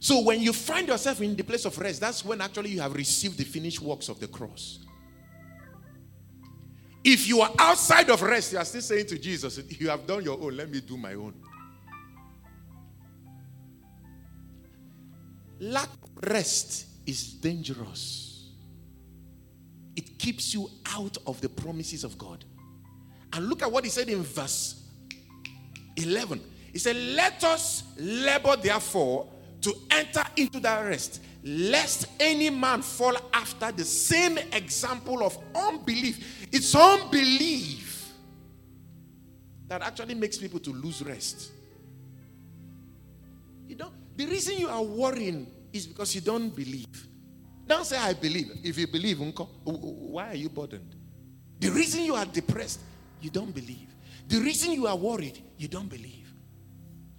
So 0.00 0.20
when 0.22 0.40
you 0.40 0.54
find 0.54 0.88
yourself 0.88 1.20
in 1.20 1.36
the 1.36 1.44
place 1.44 1.66
of 1.66 1.76
rest, 1.78 2.00
that's 2.00 2.24
when 2.24 2.40
actually 2.40 2.70
you 2.70 2.80
have 2.80 2.94
received 2.94 3.36
the 3.36 3.44
finished 3.44 3.80
works 3.80 4.08
of 4.08 4.20
the 4.20 4.28
cross. 4.28 4.83
If 7.04 7.28
you 7.28 7.42
are 7.42 7.52
outside 7.58 8.08
of 8.08 8.22
rest, 8.22 8.52
you 8.52 8.58
are 8.58 8.64
still 8.64 8.80
saying 8.80 9.06
to 9.06 9.18
Jesus, 9.18 9.60
You 9.68 9.90
have 9.90 10.06
done 10.06 10.24
your 10.24 10.40
own, 10.40 10.56
let 10.56 10.70
me 10.70 10.80
do 10.80 10.96
my 10.96 11.14
own. 11.14 11.34
Lack 15.60 15.88
of 16.02 16.30
rest 16.30 16.86
is 17.06 17.34
dangerous. 17.34 18.50
It 19.96 20.18
keeps 20.18 20.54
you 20.54 20.70
out 20.86 21.18
of 21.26 21.40
the 21.40 21.48
promises 21.48 22.04
of 22.04 22.16
God. 22.18 22.44
And 23.32 23.48
look 23.48 23.62
at 23.62 23.70
what 23.70 23.84
he 23.84 23.90
said 23.90 24.08
in 24.08 24.22
verse 24.22 24.82
11. 25.96 26.40
He 26.72 26.78
said, 26.78 26.96
Let 26.96 27.44
us 27.44 27.84
labor 27.98 28.56
therefore 28.56 29.28
to 29.60 29.74
enter 29.90 30.24
into 30.36 30.60
that 30.60 30.80
rest, 30.86 31.22
lest 31.44 32.06
any 32.18 32.48
man 32.48 32.80
fall 32.80 33.14
after 33.32 33.70
the 33.70 33.84
same 33.84 34.38
example 34.52 35.22
of 35.22 35.36
unbelief. 35.54 36.48
It's 36.50 36.74
unbelief 36.74 38.12
that 39.68 39.82
actually 39.82 40.14
makes 40.14 40.38
people 40.38 40.58
to 40.60 40.70
lose 40.70 41.02
rest. 41.02 41.52
You 43.68 43.76
know, 43.76 43.92
the 44.16 44.24
reason 44.26 44.56
you 44.56 44.68
are 44.68 44.82
worrying 44.82 45.46
is 45.70 45.86
because 45.86 46.14
you 46.14 46.22
don't 46.22 46.48
believe. 46.48 47.06
Don't 47.66 47.84
say, 47.84 47.98
I 47.98 48.14
believe. 48.14 48.50
If 48.62 48.78
you 48.78 48.86
believe, 48.86 49.18
why 49.64 50.28
are 50.28 50.34
you 50.34 50.48
burdened? 50.48 50.94
The 51.60 51.70
reason 51.70 52.04
you 52.04 52.14
are 52.14 52.26
depressed, 52.26 52.80
you 53.20 53.28
don't 53.28 53.54
believe. 53.54 53.94
The 54.28 54.38
reason 54.38 54.72
you 54.72 54.86
are 54.86 54.96
worried, 54.96 55.42
you 55.58 55.68
don't 55.68 55.88
believe. 55.88 56.32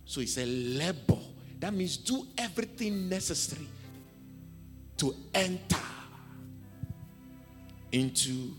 So 0.05 0.21
it's 0.21 0.37
a 0.37 0.45
labor. 0.45 1.19
That 1.59 1.73
means 1.73 1.97
do 1.97 2.27
everything 2.37 3.07
necessary 3.09 3.67
to 4.97 5.15
enter 5.33 5.77
into 7.91 8.53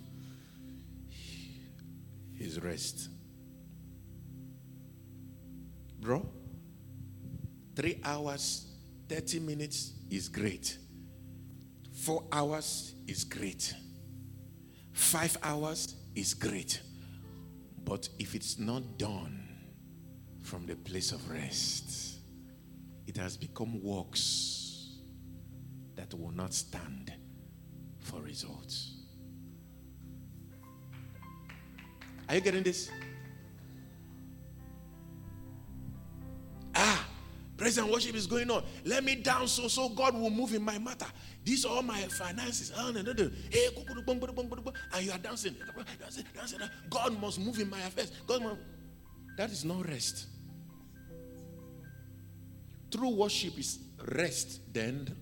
his 2.34 2.60
rest. 2.62 3.08
Bro, 6.00 6.28
three 7.74 8.00
hours, 8.04 8.66
30 9.08 9.40
minutes 9.40 9.92
is 10.10 10.28
great. 10.28 10.78
Four 11.92 12.24
hours 12.30 12.94
is 13.08 13.24
great. 13.24 13.74
Five 14.92 15.36
hours 15.42 15.96
is 16.14 16.34
great. 16.34 16.80
But 17.84 18.08
if 18.18 18.34
it's 18.34 18.58
not 18.58 18.98
done 18.98 19.42
from 20.42 20.66
the 20.66 20.76
place 20.76 21.12
of 21.12 21.30
rest, 21.30 22.18
it 23.06 23.16
has 23.16 23.36
become 23.36 23.82
works 23.82 24.65
that 25.96 26.14
will 26.14 26.32
not 26.32 26.54
stand 26.54 27.12
for 27.98 28.20
results. 28.20 28.92
Are 32.28 32.34
you 32.34 32.40
getting 32.40 32.62
this? 32.62 32.90
Ah, 36.74 37.06
praise 37.56 37.78
and 37.78 37.90
worship 37.90 38.14
is 38.14 38.26
going 38.26 38.50
on. 38.50 38.62
Let 38.84 39.04
me 39.04 39.14
down 39.14 39.48
so 39.48 39.68
so 39.68 39.88
God 39.88 40.14
will 40.14 40.30
move 40.30 40.52
in 40.52 40.62
my 40.62 40.78
matter. 40.78 41.06
These 41.44 41.64
are 41.64 41.76
all 41.76 41.82
my 41.82 42.00
finances. 42.02 42.72
And 42.76 42.96
you 42.96 43.32
are 45.12 45.18
dancing. 45.18 45.56
God 46.90 47.20
must 47.20 47.40
move 47.40 47.58
in 47.60 47.70
my 47.70 47.80
affairs. 47.80 48.12
God 48.26 48.42
must. 48.42 48.56
That 49.38 49.50
is 49.50 49.64
not 49.64 49.88
rest. 49.88 50.26
True 52.90 53.10
worship 53.10 53.58
is 53.58 53.78
rest 54.04 54.60
then. 54.72 55.14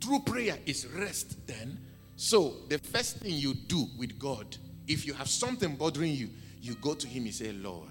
True 0.00 0.20
prayer 0.20 0.58
is 0.66 0.86
rest 0.86 1.46
then. 1.46 1.78
So, 2.16 2.56
the 2.68 2.78
first 2.78 3.18
thing 3.18 3.32
you 3.34 3.54
do 3.54 3.86
with 3.98 4.18
God, 4.18 4.56
if 4.86 5.06
you 5.06 5.12
have 5.14 5.28
something 5.28 5.76
bothering 5.76 6.12
you, 6.12 6.30
you 6.60 6.74
go 6.76 6.94
to 6.94 7.06
Him 7.06 7.24
and 7.24 7.34
say, 7.34 7.52
Lord, 7.52 7.88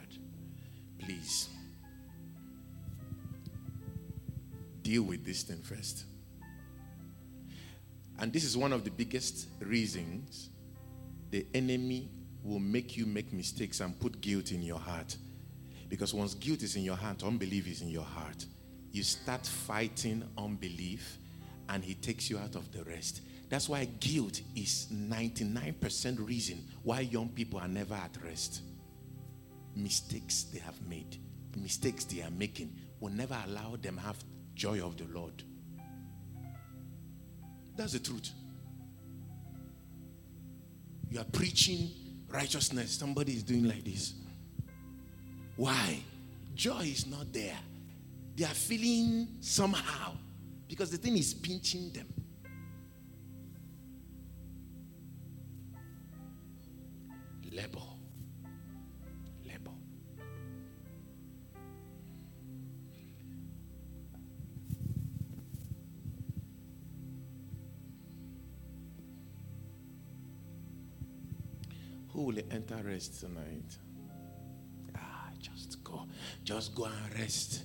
please 0.99 1.49
deal 4.81 5.03
with 5.03 5.25
this 5.25 5.43
thing 5.43 5.61
first. 5.61 6.05
And 8.19 8.33
this 8.33 8.43
is 8.43 8.57
one 8.57 8.73
of 8.73 8.83
the 8.83 8.91
biggest 8.91 9.47
reasons 9.59 10.49
the 11.31 11.45
enemy 11.53 12.09
will 12.43 12.59
make 12.59 12.97
you 12.97 13.05
make 13.05 13.31
mistakes 13.31 13.79
and 13.79 13.97
put 13.99 14.19
guilt 14.19 14.51
in 14.51 14.61
your 14.61 14.79
heart. 14.79 15.15
Because 15.87 16.13
once 16.13 16.33
guilt 16.33 16.63
is 16.63 16.75
in 16.75 16.83
your 16.83 16.95
heart, 16.95 17.23
unbelief 17.23 17.67
is 17.67 17.81
in 17.81 17.89
your 17.89 18.03
heart. 18.03 18.45
You 18.91 19.03
start 19.03 19.45
fighting 19.45 20.23
unbelief 20.37 21.17
and 21.69 21.83
he 21.83 21.93
takes 21.93 22.29
you 22.29 22.37
out 22.37 22.55
of 22.55 22.71
the 22.71 22.83
rest. 22.83 23.21
That's 23.49 23.69
why 23.69 23.85
guilt 23.85 24.41
is 24.55 24.87
99% 24.91 26.27
reason 26.27 26.63
why 26.83 27.01
young 27.01 27.29
people 27.29 27.59
are 27.59 27.67
never 27.67 27.95
at 27.95 28.17
rest. 28.23 28.61
Mistakes 29.75 30.43
they 30.43 30.59
have 30.59 30.79
made, 30.87 31.17
mistakes 31.55 32.05
they 32.05 32.21
are 32.21 32.31
making 32.31 32.75
will 32.99 33.11
never 33.11 33.37
allow 33.47 33.75
them 33.75 33.97
have 33.97 34.17
joy 34.55 34.83
of 34.83 34.97
the 34.97 35.05
Lord. 35.05 35.43
That's 37.75 37.93
the 37.93 37.99
truth. 37.99 38.31
You 41.09 41.19
are 41.21 41.25
preaching 41.25 41.89
righteousness, 42.27 42.91
somebody 42.91 43.33
is 43.33 43.43
doing 43.43 43.67
like 43.67 43.83
this. 43.83 44.13
Why? 45.55 45.99
Joy 46.55 46.81
is 46.81 47.07
not 47.07 47.31
there. 47.33 47.57
They 48.35 48.43
are 48.43 48.47
feeling 48.47 49.27
somehow 49.39 50.13
because 50.69 50.91
the 50.91 50.97
thing 50.97 51.17
is 51.17 51.33
pinching 51.33 51.91
them. 51.91 52.07
Labor. 57.51 57.79
Who 72.09 72.23
will 72.23 72.39
enter 72.51 72.75
rest 72.85 73.19
tonight? 73.21 73.77
Ah, 74.95 75.29
just 75.39 75.83
go. 75.83 76.07
Just 76.43 76.75
go 76.75 76.85
and 76.85 77.19
rest. 77.19 77.63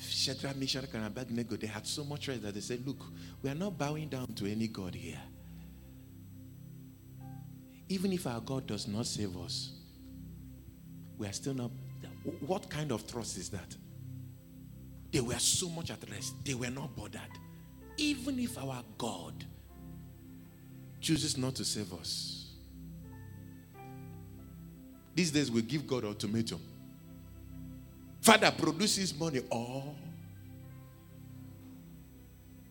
Shadrach, 0.00 0.56
Meshach, 0.56 0.84
and 0.94 1.06
Abednego, 1.06 1.56
they 1.56 1.66
had 1.66 1.86
so 1.86 2.04
much 2.04 2.28
rest 2.28 2.42
that 2.42 2.54
they 2.54 2.60
said, 2.60 2.86
Look, 2.86 3.04
we 3.42 3.50
are 3.50 3.54
not 3.54 3.76
bowing 3.76 4.08
down 4.08 4.26
to 4.34 4.50
any 4.50 4.68
God 4.68 4.94
here. 4.94 5.20
Even 7.88 8.12
if 8.12 8.26
our 8.26 8.40
God 8.40 8.66
does 8.66 8.86
not 8.86 9.06
save 9.06 9.36
us, 9.36 9.72
we 11.16 11.26
are 11.26 11.32
still 11.32 11.54
not. 11.54 11.70
What 12.40 12.68
kind 12.68 12.92
of 12.92 13.06
trust 13.10 13.38
is 13.38 13.48
that? 13.50 13.76
They 15.10 15.20
were 15.20 15.38
so 15.38 15.68
much 15.70 15.90
at 15.90 15.98
rest, 16.10 16.34
they 16.44 16.54
were 16.54 16.70
not 16.70 16.94
bothered. 16.94 17.20
Even 17.96 18.38
if 18.38 18.58
our 18.58 18.82
God 18.98 19.44
chooses 21.00 21.36
not 21.36 21.54
to 21.56 21.64
save 21.64 21.92
us, 21.94 22.50
these 25.14 25.30
days 25.32 25.50
we 25.50 25.62
give 25.62 25.86
God 25.86 26.04
ultimatum. 26.04 26.60
Father 28.20 28.50
produces 28.50 29.18
money 29.18 29.40
or 29.50 29.94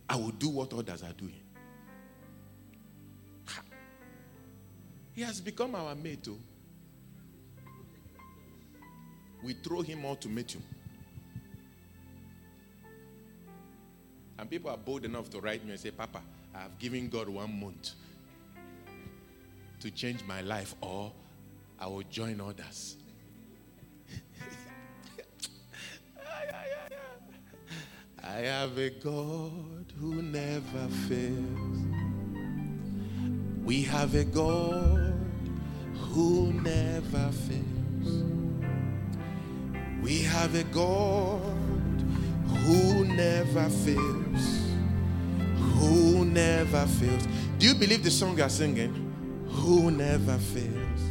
I 0.09 0.15
will 0.15 0.31
do 0.31 0.49
what 0.49 0.73
others 0.73 1.03
are 1.03 1.13
doing. 1.13 1.41
He 5.13 5.23
has 5.23 5.41
become 5.41 5.73
our 5.73 5.95
mate. 5.95 6.23
Too. 6.23 6.37
Oh. 6.37 7.71
We 9.43 9.53
throw 9.53 9.81
him 9.81 10.05
out 10.05 10.21
to 10.21 10.27
meet 10.29 10.55
ultimatum. 10.55 10.63
And 14.39 14.49
people 14.49 14.69
are 14.69 14.77
bold 14.77 15.05
enough 15.05 15.29
to 15.31 15.39
write 15.39 15.65
me 15.65 15.71
and 15.71 15.79
say, 15.79 15.89
Papa, 15.89 16.21
I 16.53 16.59
have 16.59 16.77
given 16.77 17.09
God 17.09 17.29
one 17.29 17.59
month 17.59 17.93
to 19.79 19.89
change 19.89 20.23
my 20.25 20.41
life 20.41 20.75
or 20.81 21.11
I 21.79 21.87
will 21.87 22.03
join 22.03 22.39
others. 22.39 22.97
I 28.27 28.41
have 28.41 28.77
a 28.77 28.89
God 28.89 29.85
who 29.99 30.21
never 30.21 30.87
fails. 31.07 31.77
We 33.63 33.83
have 33.83 34.15
a 34.15 34.25
God 34.25 35.13
who 35.95 36.51
never 36.53 37.31
fails. 37.31 38.25
We 40.01 40.23
have 40.23 40.55
a 40.55 40.63
God 40.65 41.41
who 42.65 43.05
never 43.05 43.69
fails. 43.69 44.61
Who 45.79 46.25
never 46.25 46.85
fails. 46.85 47.27
Do 47.59 47.65
you 47.65 47.75
believe 47.75 48.03
the 48.03 48.11
song 48.11 48.37
you 48.37 48.43
are 48.43 48.49
singing? 48.49 48.93
Who 49.47 49.89
never 49.89 50.37
fails. 50.37 51.06